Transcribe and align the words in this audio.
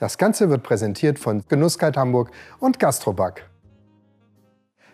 Das 0.00 0.16
Ganze 0.16 0.48
wird 0.48 0.62
präsentiert 0.62 1.18
von 1.18 1.44
Genusskalt 1.46 1.98
Hamburg 1.98 2.30
und 2.58 2.78
Gastroback. 2.78 3.44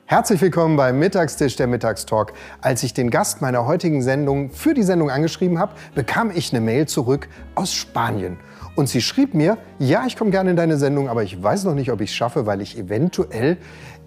Herzlich 0.05 0.41
willkommen 0.41 0.77
beim 0.77 0.99
Mittagstisch 0.99 1.55
der 1.55 1.69
Mittagstalk. 1.69 2.33
Als 2.61 2.83
ich 2.83 2.93
den 2.93 3.11
Gast 3.11 3.41
meiner 3.41 3.67
heutigen 3.67 4.03
Sendung 4.03 4.51
für 4.51 4.75
die 4.75 4.83
Sendung 4.83 5.09
angeschrieben 5.09 5.61
habe, 5.61 5.75
bekam 5.95 6.33
ich 6.35 6.53
eine 6.53 6.61
Mail 6.61 6.89
zurück 6.89 7.29
aus 7.55 7.73
Spanien. 7.73 8.39
Und 8.75 8.89
sie 8.89 9.01
schrieb 9.01 9.33
mir, 9.33 9.59
ja, 9.79 10.07
ich 10.09 10.17
komme 10.17 10.33
gerne 10.33 10.51
in 10.51 10.57
deine 10.57 10.77
Sendung, 10.77 11.09
aber 11.09 11.23
ich 11.23 11.41
weiß 11.41 11.63
noch 11.63 11.75
nicht, 11.75 11.93
ob 11.93 12.01
ich 12.01 12.11
es 12.11 12.17
schaffe, 12.17 12.45
weil 12.47 12.61
ich 12.61 12.77
eventuell 12.77 13.59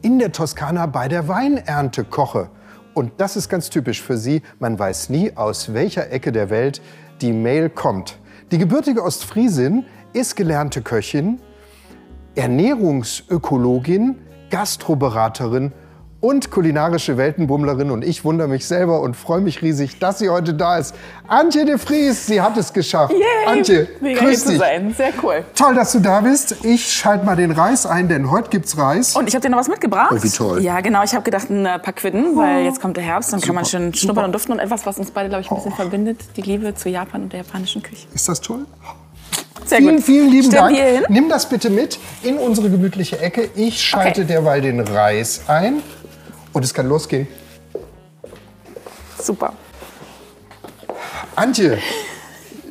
in 0.01 0.19
der 0.19 0.33
Toskana 0.33 0.85
bei 0.85 1.07
der 1.07 1.29
Weinernte 1.29 2.03
koche. 2.03 2.49
Und 2.93 3.13
das 3.21 3.37
ist 3.37 3.47
ganz 3.47 3.69
typisch 3.69 4.01
für 4.01 4.17
sie. 4.17 4.41
Man 4.59 4.77
weiß 4.77 5.07
nie, 5.07 5.31
aus 5.37 5.73
welcher 5.73 6.11
Ecke 6.11 6.33
der 6.33 6.49
Welt 6.49 6.81
die 7.21 7.31
Mail 7.31 7.69
kommt. 7.69 8.19
Die 8.51 8.57
gebürtige 8.57 9.03
Ostfriesin 9.03 9.85
ist 10.13 10.35
gelernte 10.35 10.81
Köchin, 10.81 11.39
Ernährungsökologin, 12.35 14.15
Gastroberaterin 14.49 15.71
und 16.21 16.51
kulinarische 16.51 17.15
Weltenbummlerin. 17.15 17.91
Und 17.91 18.03
ich 18.03 18.25
wundere 18.25 18.47
mich 18.49 18.65
selber 18.67 18.99
und 19.01 19.15
freue 19.15 19.39
mich 19.39 19.61
riesig, 19.61 19.99
dass 19.99 20.19
sie 20.19 20.29
heute 20.29 20.53
da 20.53 20.77
ist. 20.77 20.93
Antje 21.27 21.63
de 21.63 21.77
Vries, 21.77 22.25
sie 22.25 22.41
hat 22.41 22.57
es 22.57 22.73
geschafft. 22.73 23.13
Yay, 23.13 23.21
Antje, 23.47 23.87
mega 24.01 24.19
grüß 24.19 24.43
zu 24.43 24.49
dich. 24.49 24.59
sein. 24.59 24.93
Sehr 24.97 25.13
cool. 25.23 25.45
Toll, 25.55 25.75
dass 25.75 25.93
du 25.93 25.99
da 25.99 26.19
bist. 26.21 26.57
Ich 26.65 26.91
schalte 26.91 27.25
mal 27.25 27.37
den 27.37 27.51
Reis 27.51 27.85
ein, 27.85 28.09
denn 28.09 28.29
heute 28.31 28.49
gibt's 28.49 28.77
Reis. 28.77 29.15
Und 29.15 29.27
ich 29.29 29.35
habe 29.35 29.43
dir 29.43 29.49
noch 29.49 29.59
was 29.59 29.69
mitgebracht. 29.69 30.11
Oh, 30.13 30.21
wie 30.21 30.29
toll. 30.29 30.61
Ja, 30.61 30.81
genau. 30.81 31.03
Ich 31.03 31.13
habe 31.13 31.23
gedacht, 31.23 31.49
ein 31.49 31.65
äh, 31.65 31.79
paar 31.79 31.93
Quidden, 31.93 32.35
weil 32.35 32.65
jetzt 32.65 32.81
kommt 32.81 32.97
der 32.97 33.03
Herbst. 33.03 33.31
Dann 33.31 33.39
kann 33.39 33.55
man 33.55 33.63
Super, 33.63 33.77
schön 33.77 33.93
super. 33.93 33.97
schnuppern 33.97 34.25
und 34.25 34.31
duften. 34.33 34.51
Und 34.53 34.59
etwas, 34.59 34.85
was 34.85 34.97
uns 34.99 35.11
beide, 35.11 35.29
glaube 35.29 35.43
ich, 35.43 35.51
ein 35.51 35.55
bisschen 35.55 35.73
verbindet. 35.73 36.19
Die 36.35 36.41
Liebe 36.41 36.75
zu 36.75 36.89
Japan 36.89 37.23
und 37.23 37.31
der 37.33 37.41
japanischen 37.41 37.81
Küche. 37.81 38.07
Ist 38.13 38.27
das 38.27 38.41
toll? 38.41 38.65
Sehr 39.65 39.79
Vielen, 39.79 39.95
gut. 39.97 40.05
vielen 40.05 40.29
lieben 40.29 40.43
Stellen 40.47 40.63
Dank. 40.63 40.75
wir 40.77 40.83
hier 40.83 40.93
hin? 40.93 41.05
Nimm 41.09 41.29
das 41.29 41.47
bitte 41.49 41.69
mit 41.69 41.99
in 42.23 42.37
unsere 42.37 42.69
gemütliche 42.69 43.19
Ecke. 43.19 43.49
Ich 43.55 43.81
schalte 43.81 44.21
Okay. 44.21 44.27
derweil 44.33 44.61
den 44.61 44.79
Reis 44.79 45.41
ein. 45.47 45.81
Und 46.53 46.63
es 46.65 46.73
kann 46.73 46.87
losgehen. 46.87 47.27
Super. 49.21 49.53
Antje, 51.35 51.77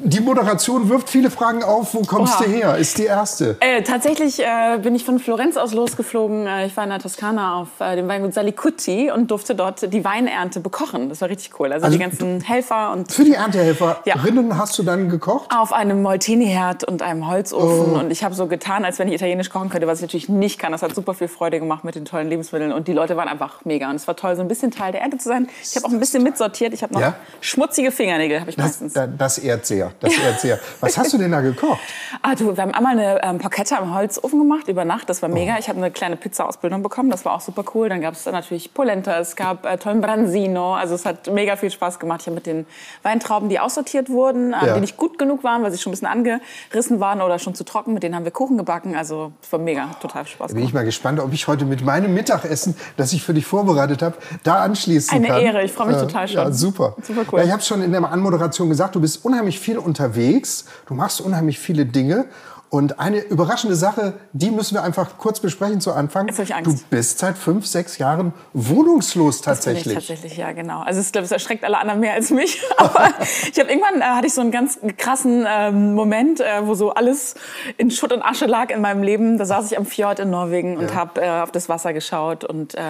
die 0.02 0.20
Moderation 0.20 0.88
wirft 0.88 1.10
viele 1.10 1.30
Fragen 1.30 1.62
auf. 1.62 1.94
Wo 1.94 2.02
kommst 2.02 2.34
Oha. 2.40 2.44
du 2.44 2.50
her? 2.50 2.76
Ist 2.76 2.98
die 2.98 3.04
erste. 3.04 3.56
Äh, 3.60 3.82
tatsächlich 3.82 4.40
äh, 4.40 4.78
bin 4.82 4.94
ich 4.94 5.04
von 5.04 5.18
Florenz 5.18 5.56
aus 5.56 5.72
losgeflogen. 5.74 6.46
Äh, 6.46 6.66
ich 6.66 6.76
war 6.76 6.84
in 6.84 6.90
der 6.90 6.98
Toskana 6.98 7.56
auf 7.60 7.68
äh, 7.80 7.96
dem 7.96 8.08
Weingut 8.08 8.34
Salicutti 8.34 9.10
und 9.10 9.30
durfte 9.30 9.54
dort 9.54 9.92
die 9.92 10.04
Weinernte 10.04 10.60
bekochen. 10.60 11.08
Das 11.08 11.20
war 11.20 11.28
richtig 11.28 11.58
cool. 11.60 11.72
Also, 11.72 11.86
Also 11.86 11.96
die 11.98 12.02
ganzen 12.02 12.40
Helfer 12.40 12.92
und 12.92 13.12
Für 13.12 13.24
die 13.24 13.34
Erntehelferinnen 13.34 14.50
Ja. 14.50 14.58
hast 14.58 14.78
du 14.78 14.82
dann 14.82 15.08
gekocht? 15.08 15.50
auf 15.54 15.72
einem 15.72 16.02
Molteni-Herd 16.02 16.84
und 16.84 17.02
einem 17.02 17.28
Holzofen. 17.28 17.94
Oh. 17.94 17.98
Und 17.98 18.10
ich 18.10 18.24
habe 18.24 18.34
so 18.34 18.46
getan, 18.46 18.84
als 18.84 18.98
wenn 18.98 19.08
ich 19.08 19.14
italienisch 19.14 19.50
kochen 19.50 19.70
könnte, 19.70 19.86
was 19.86 19.98
ich 19.98 20.02
natürlich 20.02 20.28
nicht 20.28 20.58
kann. 20.58 20.72
Das 20.72 20.82
hat 20.82 20.94
super 20.94 21.14
viel 21.14 21.28
Freude 21.28 21.58
gemacht 21.58 21.84
mit 21.84 21.94
den 21.94 22.04
tollen 22.04 22.28
Lebensmitteln. 22.28 22.72
Und 22.72 22.88
die 22.88 22.92
Leute 22.92 23.16
waren 23.16 23.28
einfach 23.28 23.64
mega. 23.64 23.88
Und 23.90 23.96
es 23.96 24.06
war 24.06 24.16
toll, 24.16 24.36
so 24.36 24.42
ein 24.42 24.48
bisschen 24.48 24.70
Teil 24.70 24.92
der 24.92 25.00
Ernte 25.02 25.18
zu 25.18 25.28
sein. 25.28 25.48
Ich 25.62 25.74
habe 25.76 25.86
auch 25.86 25.90
ein 25.90 26.00
bisschen 26.00 26.22
mitsortiert. 26.22 26.72
Ich 26.74 26.82
habe 26.82 26.92
noch 26.94 27.00
Ja? 27.00 27.14
schmutzige 27.40 27.90
Fingernägel, 27.90 28.40
habe 28.40 28.50
ich 28.50 28.56
Das, 28.56 28.64
meistens. 28.66 28.92
da- 28.92 29.06
das 29.06 29.38
ehrt 29.38 29.66
sehr. 29.66 29.87
Das 30.00 30.16
ehrt 30.18 30.40
sehr. 30.40 30.58
Was 30.80 30.96
hast 30.98 31.12
du 31.12 31.18
denn 31.18 31.32
da 31.32 31.40
gekocht? 31.40 31.78
Ah, 32.22 32.34
du, 32.34 32.56
wir 32.56 32.62
haben 32.62 32.72
einmal 32.74 32.98
eine 32.98 33.22
ähm, 33.22 33.38
Porchetta 33.38 33.76
im 33.76 33.94
Holzofen 33.94 34.38
gemacht 34.40 34.66
über 34.66 34.84
Nacht. 34.84 35.08
Das 35.10 35.20
war 35.22 35.28
mega. 35.28 35.54
Oh. 35.54 35.58
Ich 35.60 35.68
habe 35.68 35.78
eine 35.78 35.90
kleine 35.90 36.16
Pizza-Ausbildung 36.16 36.82
bekommen. 36.82 37.10
Das 37.10 37.24
war 37.24 37.34
auch 37.34 37.40
super 37.40 37.62
cool. 37.74 37.88
Dann 37.90 38.00
gab 38.00 38.14
es 38.14 38.24
natürlich 38.26 38.72
Polenta, 38.74 39.18
es 39.18 39.36
gab 39.36 39.64
äh, 39.66 39.76
tollen 39.76 40.00
Branzino. 40.00 40.74
Also 40.74 40.94
es 40.94 41.04
hat 41.04 41.30
mega 41.32 41.56
viel 41.56 41.70
Spaß 41.70 41.98
gemacht. 41.98 42.22
Ich 42.22 42.26
habe 42.26 42.34
mit 42.34 42.46
den 42.46 42.66
Weintrauben, 43.02 43.48
die 43.50 43.60
aussortiert 43.60 44.08
wurden, 44.08 44.54
ähm, 44.58 44.66
Ja. 44.66 44.74
die 44.74 44.80
nicht 44.80 44.96
gut 44.96 45.18
genug 45.18 45.44
waren, 45.44 45.62
weil 45.62 45.70
sie 45.70 45.78
schon 45.78 45.90
ein 45.90 45.92
bisschen 45.92 46.08
angerissen 46.08 46.98
waren 46.98 47.20
oder 47.22 47.38
schon 47.38 47.54
zu 47.54 47.62
trocken, 47.64 47.94
mit 47.94 48.02
denen 48.02 48.14
haben 48.16 48.24
wir 48.24 48.32
Kuchen 48.32 48.56
gebacken. 48.56 48.96
Also 48.96 49.32
es 49.42 49.52
war 49.52 49.58
mega, 49.60 49.90
total 50.00 50.26
Spaß 50.26 50.54
Bin 50.54 50.64
ich 50.64 50.72
mal 50.72 50.84
gespannt, 50.84 51.20
ob 51.20 51.32
ich 51.32 51.46
heute 51.46 51.66
mit 51.66 51.84
meinem 51.84 52.14
Mittagessen, 52.14 52.74
das 52.96 53.12
ich 53.12 53.22
für 53.22 53.34
dich 53.34 53.46
vorbereitet 53.46 54.02
habe, 54.02 54.16
da 54.42 54.56
anschließen 54.62 55.14
Eine 55.14 55.28
kann. 55.28 55.40
Ehre, 55.42 55.62
ich 55.62 55.72
freue 55.72 55.88
mich 55.88 55.96
Äh, 55.96 56.00
total 56.00 56.26
schon. 56.26 56.36
Ja, 56.38 56.50
super. 56.50 56.96
Super 57.02 57.22
cool. 57.32 57.38
Ja, 57.40 57.44
ich 57.46 57.52
habe 57.52 57.62
schon 57.62 57.82
in 57.82 57.92
der 57.92 58.02
Anmoderation 58.10 58.68
gesagt, 58.68 58.94
du 58.94 59.00
bist 59.00 59.24
unheimlich 59.24 59.60
viel 59.60 59.77
unterwegs, 59.80 60.66
du 60.86 60.94
machst 60.94 61.20
unheimlich 61.20 61.58
viele 61.58 61.86
Dinge. 61.86 62.26
Und 62.70 63.00
eine 63.00 63.20
überraschende 63.20 63.76
Sache, 63.76 64.14
die 64.32 64.50
müssen 64.50 64.74
wir 64.74 64.82
einfach 64.82 65.16
kurz 65.16 65.40
besprechen 65.40 65.80
zu 65.80 65.92
Anfang. 65.92 66.28
Jetzt 66.28 66.38
ich 66.38 66.54
Angst. 66.54 66.70
Du 66.70 66.78
bist 66.90 67.18
seit 67.18 67.38
fünf, 67.38 67.66
sechs 67.66 67.96
Jahren 67.98 68.34
wohnungslos 68.52 69.40
Das 69.40 69.64
bin 69.64 69.72
ich 69.76 69.82
tatsächlich. 69.84 70.06
tatsächlich, 70.06 70.36
ja, 70.36 70.52
genau. 70.52 70.80
Also 70.82 71.00
ich 71.00 71.10
glaube, 71.10 71.24
es 71.24 71.32
erschreckt 71.32 71.64
alle 71.64 71.78
anderen 71.78 72.00
mehr 72.00 72.12
als 72.12 72.30
mich. 72.30 72.60
Aber 72.76 73.08
ich 73.50 73.58
habe 73.58 73.70
irgendwann 73.70 74.00
äh, 74.00 74.04
hatte 74.04 74.26
ich 74.26 74.34
so 74.34 74.40
einen 74.42 74.50
ganz 74.50 74.78
krassen 74.98 75.46
ähm, 75.48 75.94
Moment, 75.94 76.40
äh, 76.40 76.66
wo 76.66 76.74
so 76.74 76.90
alles 76.90 77.34
in 77.78 77.90
Schutt 77.90 78.12
und 78.12 78.22
Asche 78.22 78.46
lag 78.46 78.70
in 78.70 78.80
meinem 78.80 79.02
Leben. 79.02 79.38
Da 79.38 79.44
saß 79.46 79.70
ich 79.70 79.78
am 79.78 79.86
Fjord 79.86 80.20
in 80.20 80.30
Norwegen 80.30 80.76
und 80.76 80.90
Ja. 80.90 80.94
habe 80.94 81.20
äh, 81.22 81.40
auf 81.40 81.50
das 81.52 81.68
Wasser 81.70 81.92
geschaut 81.94 82.44
und 82.44 82.74
äh, 82.74 82.80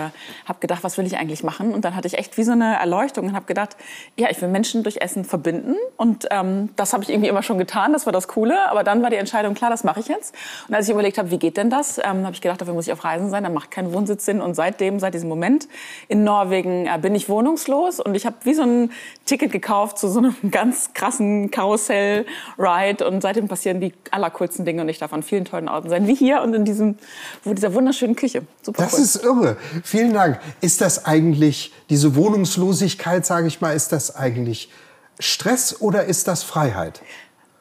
habe 0.47 0.59
gedacht, 0.61 0.83
was 0.83 0.99
will 0.99 1.07
ich 1.07 1.19
eigentlich 1.19 1.45
machen? 1.45 1.73
Und 1.73 1.85
dann 1.85 1.95
hatte 1.95 2.09
ich 2.09 2.19
echt 2.19 2.37
wie 2.37 2.43
so 2.45 2.53
eine 2.53 2.79
Erleuchtung 2.79 3.29
und 3.29 3.35
habe 3.37 3.47
gedacht, 3.47 3.77
ja, 4.17 4.29
ich 4.31 4.41
will 4.43 4.49
Menschen 4.49 4.83
durch 4.83 5.01
Essen 5.01 5.25
verbinden. 5.25 5.77
Und 5.97 6.27
ähm, 6.31 6.71
das 6.77 6.93
habe 6.93 7.05
ich 7.05 7.11
irgendwie 7.11 7.29
immer 7.29 7.43
schon 7.45 7.59
getan. 7.59 7.93
Das 7.93 8.07
war 8.07 8.13
das 8.13 8.27
Coole. 8.27 8.69
Aber 8.71 8.83
dann 8.83 9.03
war 9.03 9.11
die 9.11 9.17
Entscheidung 9.17 9.55
klar, 9.55 9.68
das 9.71 9.85
mache 9.85 10.01
ich 10.01 10.09
jetzt. 10.09 10.35
Und 10.69 10.75
als 10.75 10.87
ich 10.87 10.93
überlegt 10.93 11.19
habe, 11.19 11.31
wie 11.31 11.39
geht 11.39 11.57
denn 11.57 11.71
das, 11.71 11.99
ähm, 11.99 12.25
habe 12.25 12.33
ich 12.33 12.41
gedacht, 12.41 12.61
dafür 12.61 12.75
muss 12.75 12.87
ich 12.87 12.93
auf 12.93 13.05
Reisen 13.05 13.31
sein. 13.31 13.45
Dann 13.45 13.55
macht 13.55 13.71
kein 13.71 13.93
Wohnsitz 13.93 14.25
Sinn. 14.25 14.41
Und 14.41 14.55
seitdem, 14.55 14.99
seit 15.01 15.15
diesem 15.15 15.29
Moment 15.29 15.69
in 16.09 16.25
Norwegen 16.25 16.87
äh, 16.87 16.99
bin 17.01 17.15
ich 17.15 17.29
wohnungslos 17.29 18.01
und 18.01 18.15
ich 18.15 18.27
habe 18.27 18.37
wie 18.43 18.55
so 18.55 18.63
ein 18.63 18.91
Ticket 19.27 19.53
gekauft 19.53 19.99
zu 19.99 20.09
so 20.09 20.19
einem 20.19 20.35
ganz 20.51 20.93
krassen 20.95 21.51
Karussell-Ride 21.51 23.07
und 23.07 23.23
seitdem 23.23 23.49
passieren 23.49 23.81
die 23.81 23.93
allercoolsten 24.11 24.65
Dinge 24.65 24.83
und 24.83 24.89
ich 24.89 24.99
darf 24.99 25.13
an 25.13 25.23
vielen 25.23 25.45
tollen 25.45 25.69
Orten 25.69 25.89
sein, 25.89 26.07
wie 26.07 26.15
hier 26.15 26.43
und 26.43 26.55
in 26.55 26.65
diesem, 26.65 26.97
wo 27.45 27.55
dieser 27.55 27.75
wunderschönen 27.75 28.17
Küche. 28.17 28.43
Super 28.63 28.83
Das 28.83 28.95
cool. 28.95 29.01
ist 29.01 29.25
irre. 29.25 29.57
Vielen 29.85 30.13
Dank. 30.13 30.41
Ist 30.61 30.81
das 30.81 31.05
eigentlich, 31.05 31.73
diese 31.91 32.17
Wohnungslosigkeit, 32.17 33.25
sage 33.25 33.47
ich 33.47 33.61
mal, 33.61 33.75
ist 33.75 33.93
das 33.93 34.17
eigentlich 34.17 34.71
Stress 35.19 35.81
oder 35.81 36.05
ist 36.05 36.29
das 36.29 36.43
Freiheit? 36.43 37.03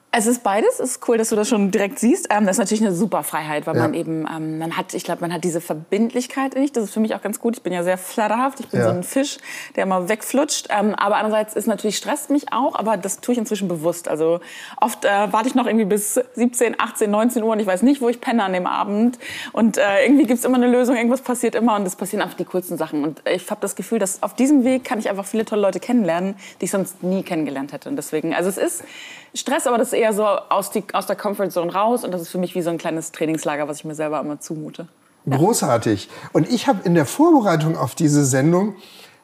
Es 0.09 0.25
ist 0.25 0.41
beides. 0.41 0.79
Es 0.79 0.91
ist 0.91 1.07
cool, 1.09 1.17
dass 1.17 1.29
du 1.29 1.35
das 1.35 1.49
schon 1.49 1.69
direkt 1.69 1.99
siehst. 1.99 2.27
Ähm, 2.31 2.45
das 2.45 2.55
ist 2.55 2.59
natürlich 2.59 2.81
eine 2.83 2.95
super 2.95 3.23
Freiheit, 3.23 3.67
weil 3.67 3.75
Ja. 3.75 3.81
man 3.83 3.93
eben, 3.93 4.25
ähm, 4.33 4.57
man 4.57 4.77
hat, 4.77 4.93
ich 4.93 5.03
glaube, 5.03 5.19
man 5.21 5.33
hat 5.33 5.43
diese 5.43 5.59
Verbindlichkeit 5.59 6.55
nicht. 6.55 6.75
Das 6.77 6.85
ist 6.85 6.93
für 6.93 7.01
mich 7.01 7.13
auch 7.13 7.21
ganz 7.21 7.39
gut. 7.41 7.57
Ich 7.57 7.61
bin 7.61 7.73
ja 7.73 7.83
sehr 7.83 7.97
flatterhaft. 7.97 8.61
Ich 8.61 8.69
bin 8.69 8.79
Ja. 8.79 8.85
so 8.85 8.91
ein 8.91 9.03
Fisch, 9.03 9.37
der 9.75 9.83
immer 9.83 10.07
wegflutscht. 10.07 10.69
Ähm, 10.69 10.95
aber 10.95 11.17
andererseits 11.17 11.55
ist 11.55 11.67
natürlich 11.67 11.97
stresst 11.97 12.29
mich 12.29 12.51
auch, 12.53 12.75
aber 12.75 12.95
das 12.95 13.19
tue 13.19 13.33
ich 13.33 13.37
inzwischen 13.37 13.67
bewusst. 13.67 14.07
Also 14.07 14.39
oft 14.79 15.03
äh, 15.03 15.09
warte 15.31 15.49
ich 15.49 15.55
noch 15.55 15.65
irgendwie 15.67 15.85
bis 15.85 16.13
17, 16.35 16.75
18, 16.79 17.11
19 17.11 17.43
Uhr 17.43 17.51
und 17.51 17.59
ich 17.59 17.67
weiß 17.67 17.81
nicht, 17.83 18.01
wo 18.01 18.07
ich 18.07 18.21
penne 18.21 18.43
an 18.43 18.53
dem 18.53 18.65
Abend. 18.65 19.19
Und 19.51 19.77
äh, 19.77 20.03
irgendwie 20.05 20.25
gibt 20.25 20.39
es 20.39 20.45
immer 20.45 20.55
eine 20.57 20.67
Lösung. 20.67 20.95
Irgendwas 20.95 21.21
passiert 21.21 21.53
immer 21.53 21.75
und 21.75 21.85
es 21.85 21.97
passieren 21.97 22.23
einfach 22.23 22.37
die 22.37 22.45
coolsten 22.45 22.77
Sachen. 22.77 23.03
Und 23.03 23.21
ich 23.29 23.51
habe 23.51 23.59
das 23.61 23.75
Gefühl, 23.75 23.99
dass 23.99 24.23
auf 24.23 24.33
diesem 24.35 24.63
Weg 24.63 24.85
kann 24.85 24.99
ich 24.99 25.09
einfach 25.09 25.25
viele 25.25 25.43
tolle 25.43 25.61
Leute 25.61 25.81
kennenlernen, 25.81 26.35
die 26.61 26.65
ich 26.65 26.71
sonst 26.71 27.03
nie 27.03 27.23
kennengelernt 27.23 27.73
hätte. 27.73 27.89
Und 27.89 27.97
deswegen, 27.97 28.33
also 28.33 28.49
es 28.49 28.57
ist 28.57 28.83
Stress, 29.33 29.67
aber 29.67 29.77
das 29.77 29.89
ist 29.89 29.93
eher 29.93 30.13
so 30.13 30.25
aus, 30.25 30.71
die, 30.71 30.83
aus 30.93 31.05
der 31.05 31.15
Comfortzone 31.15 31.71
raus. 31.73 32.03
Und 32.03 32.11
das 32.11 32.21
ist 32.21 32.29
für 32.29 32.37
mich 32.37 32.55
wie 32.55 32.61
so 32.61 32.69
ein 32.69 32.77
kleines 32.77 33.11
Trainingslager, 33.11 33.67
was 33.67 33.77
ich 33.77 33.85
mir 33.85 33.95
selber 33.95 34.19
immer 34.19 34.39
zumute. 34.39 34.87
Großartig. 35.29 36.09
Und 36.31 36.49
ich 36.49 36.67
habe 36.67 36.79
in 36.85 36.95
der 36.95 37.05
Vorbereitung 37.05 37.77
auf 37.77 37.95
diese 37.95 38.25
Sendung 38.25 38.75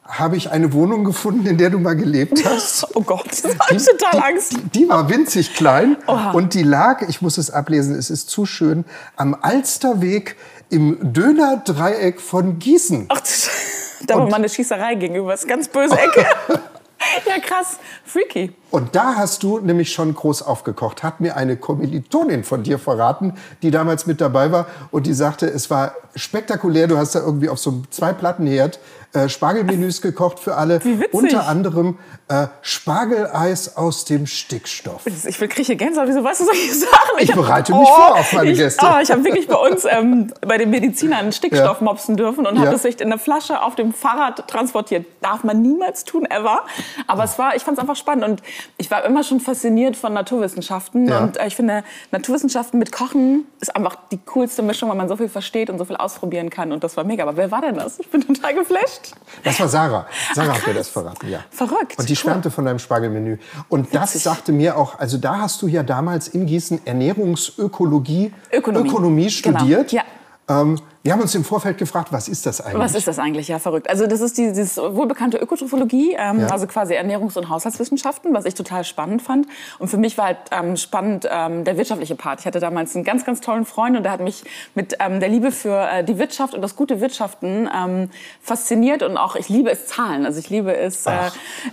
habe 0.06 0.36
ich 0.36 0.50
eine 0.50 0.74
Wohnung 0.74 1.04
gefunden, 1.04 1.46
in 1.46 1.56
der 1.56 1.70
du 1.70 1.78
mal 1.78 1.96
gelebt 1.96 2.44
hast. 2.44 2.86
Oh 2.94 3.00
Gott, 3.00 3.26
das 3.26 3.58
habe 3.58 3.74
ich 3.74 3.84
total 3.84 4.22
Angst. 4.22 4.52
Die, 4.52 4.80
die 4.80 4.88
war 4.88 5.08
winzig 5.08 5.54
klein 5.54 5.96
Oha. 6.06 6.32
und 6.32 6.54
die 6.54 6.62
lag, 6.62 7.02
ich 7.08 7.22
muss 7.22 7.38
es 7.38 7.50
ablesen, 7.50 7.94
es 7.94 8.10
ist 8.10 8.28
zu 8.28 8.46
schön, 8.46 8.84
am 9.16 9.34
Alsterweg 9.40 10.36
im 10.70 11.12
Dönerdreieck 11.12 12.20
von 12.20 12.58
Gießen. 12.58 13.06
Ach, 13.08 13.20
da 14.06 14.16
war 14.16 14.28
mal 14.28 14.36
eine 14.36 14.48
Schießerei 14.48 14.94
gegenüber. 14.94 15.32
Das 15.32 15.40
ist 15.40 15.48
ganz 15.48 15.68
böse 15.68 15.98
Ecke. 15.98 16.26
ja, 17.26 17.38
krass. 17.38 17.78
Freaky. 18.04 18.52
Und 18.70 18.94
da 18.94 19.14
hast 19.16 19.42
du 19.42 19.58
nämlich 19.58 19.92
schon 19.92 20.14
groß 20.14 20.42
aufgekocht, 20.42 21.02
hat 21.02 21.20
mir 21.20 21.36
eine 21.36 21.56
Kommilitonin 21.56 22.44
von 22.44 22.62
dir 22.62 22.78
verraten, 22.78 23.34
die 23.62 23.70
damals 23.70 24.06
mit 24.06 24.20
dabei 24.20 24.50
war 24.50 24.66
und 24.90 25.06
die 25.06 25.14
sagte, 25.14 25.46
es 25.46 25.70
war 25.70 25.94
spektakulär. 26.14 26.88
Du 26.88 26.96
hast 26.96 27.14
da 27.14 27.20
irgendwie 27.20 27.48
auf 27.48 27.58
so 27.58 27.70
einem 27.70 27.90
Zwei-Platten-Herd 27.90 28.80
äh, 29.14 29.28
Spargelmenüs 29.28 30.02
gekocht 30.02 30.38
für 30.38 30.56
alle. 30.56 30.84
Wie 30.84 30.98
witzig. 31.00 31.14
Unter 31.14 31.46
anderem 31.48 31.98
äh, 32.28 32.46
Spargeleis 32.62 33.76
aus 33.76 34.04
dem 34.04 34.26
Stickstoff. 34.26 35.06
Ich 35.06 35.40
will 35.40 35.48
kriege 35.48 35.76
Gänsehaut. 35.76 36.08
Wieso 36.08 36.22
weißt 36.22 36.40
du 36.40 36.44
solche 36.44 36.72
Sachen? 36.74 37.18
Ich 37.18 37.28
hab- 37.30 37.36
bereite 37.36 37.74
mich 37.74 37.88
vor 37.88 38.14
auf 38.18 38.32
meine 38.32 38.50
ich, 38.52 38.58
Gäste. 38.58 38.84
Oh, 38.88 38.98
ich 39.02 39.10
habe 39.10 39.24
wirklich 39.24 39.48
bei 39.48 39.56
uns 39.56 39.84
ähm, 39.84 40.32
bei 40.40 40.58
den 40.58 40.70
Medizinern 40.70 41.32
Stickstoff 41.32 41.78
Ja. 41.80 41.84
mopsen 41.84 42.16
dürfen 42.16 42.46
und 42.46 42.54
Ja. 42.56 42.62
habe 42.62 42.70
das 42.72 42.84
echt 42.84 43.00
in 43.00 43.08
der 43.08 43.18
Flasche 43.18 43.62
auf 43.62 43.74
dem 43.74 43.92
Fahrrad 43.92 44.46
transportiert. 44.48 45.06
Darf 45.20 45.44
man 45.44 45.60
niemals 45.62 46.04
tun, 46.04 46.24
ever. 46.26 46.64
Aber 47.06 47.24
es 47.24 47.38
war, 47.38 47.56
ich 47.56 47.62
fand 47.62 47.78
es 47.78 47.80
einfach 47.82 47.96
spannend 47.96 48.24
und 48.24 48.42
ich 48.78 48.90
war 48.90 49.04
immer 49.04 49.22
schon 49.24 49.40
fasziniert 49.40 49.96
von 49.96 50.12
Naturwissenschaften 50.12 51.08
Ja. 51.08 51.18
und 51.20 51.36
äh, 51.36 51.46
ich 51.46 51.56
finde 51.56 51.84
Naturwissenschaften 52.10 52.78
mit 52.78 52.92
Kochen 52.92 53.46
ist 53.60 53.74
einfach 53.74 53.96
die 54.12 54.18
coolste 54.26 54.62
Mischung, 54.62 54.88
weil 54.90 54.96
man 54.96 55.08
so 55.08 55.16
viel 55.16 55.28
versteht 55.28 55.70
und 55.70 55.78
so 55.78 55.84
viel 55.84 55.96
ausprobieren 55.96 56.50
kann 56.50 56.72
und 56.72 56.84
das 56.84 56.96
war 56.96 57.04
mega. 57.04 57.22
Aber 57.24 57.36
wer 57.36 57.50
war 57.50 57.60
denn 57.60 57.74
das? 57.76 57.98
Ich 58.00 58.08
bin 58.10 58.26
total 58.26 58.54
geflasht. 58.54 59.03
Das 59.42 59.58
war 59.60 59.68
Sarah. 59.68 60.06
Sarah 60.34 60.52
Ach, 60.52 60.58
hat 60.60 60.66
mir 60.66 60.74
das 60.74 60.88
verraten, 60.88 61.28
ja. 61.28 61.40
Verrückt. 61.50 61.98
Und 61.98 62.08
die 62.08 62.12
Cool. 62.12 62.16
schwärmte 62.16 62.50
von 62.50 62.64
deinem 62.64 62.78
Spargelmenü. 62.78 63.38
Und 63.68 63.94
das 63.94 64.10
Witzig. 64.10 64.22
sagte 64.22 64.52
mir 64.52 64.76
auch, 64.78 64.98
also 64.98 65.18
da 65.18 65.38
hast 65.38 65.60
du 65.62 65.66
ja 65.66 65.82
damals 65.82 66.28
in 66.28 66.46
Gießen 66.46 66.86
Ernährungsökologie, 66.86 68.32
Ökonomie. 68.52 68.88
Ökonomie 68.88 69.28
Genau. 69.42 69.58
studiert. 69.58 69.92
Ja. 69.92 70.02
Ähm, 70.48 70.78
wir 71.04 71.12
haben 71.12 71.20
uns 71.20 71.34
im 71.34 71.44
Vorfeld 71.44 71.76
gefragt, 71.76 72.12
was 72.12 72.28
ist 72.28 72.46
das 72.46 72.62
eigentlich? 72.62 72.82
Was 72.82 72.94
ist 72.94 73.06
das 73.06 73.18
eigentlich? 73.18 73.46
Ja, 73.48 73.58
verrückt. 73.58 73.90
Also 73.90 74.06
das 74.06 74.22
ist 74.22 74.38
die, 74.38 74.48
dieses 74.48 74.78
wohlbekannte 74.78 75.36
Ökotrophologie, 75.36 76.16
ähm, 76.18 76.40
Ja. 76.40 76.46
also 76.46 76.66
quasi 76.66 76.94
Ernährungs- 76.94 77.36
und 77.36 77.50
Haushaltswissenschaften, 77.50 78.32
was 78.32 78.46
ich 78.46 78.54
total 78.54 78.84
spannend 78.84 79.20
fand. 79.20 79.46
Und 79.78 79.88
für 79.88 79.98
mich 79.98 80.16
war 80.16 80.24
halt 80.24 80.38
ähm, 80.50 80.78
spannend 80.78 81.28
ähm, 81.30 81.64
der 81.64 81.76
wirtschaftliche 81.76 82.14
Part. 82.14 82.40
Ich 82.40 82.46
hatte 82.46 82.58
damals 82.58 82.94
einen 82.96 83.04
ganz, 83.04 83.26
ganz 83.26 83.42
tollen 83.42 83.66
Freund 83.66 83.98
und 83.98 84.02
der 84.04 84.12
hat 84.12 84.22
mich 84.22 84.44
mit 84.74 84.96
ähm, 84.98 85.20
der 85.20 85.28
Liebe 85.28 85.52
für 85.52 85.78
äh, 85.90 86.04
die 86.04 86.18
Wirtschaft 86.18 86.54
und 86.54 86.62
das 86.62 86.74
gute 86.74 87.02
Wirtschaften 87.02 87.68
ähm, 87.76 88.08
fasziniert. 88.40 89.02
Und 89.02 89.18
auch, 89.18 89.36
ich 89.36 89.50
liebe 89.50 89.70
es, 89.70 89.86
Zahlen. 89.86 90.24
Also 90.24 90.38
ich 90.38 90.48
liebe 90.48 90.74
es, 90.74 91.04
äh, 91.04 91.12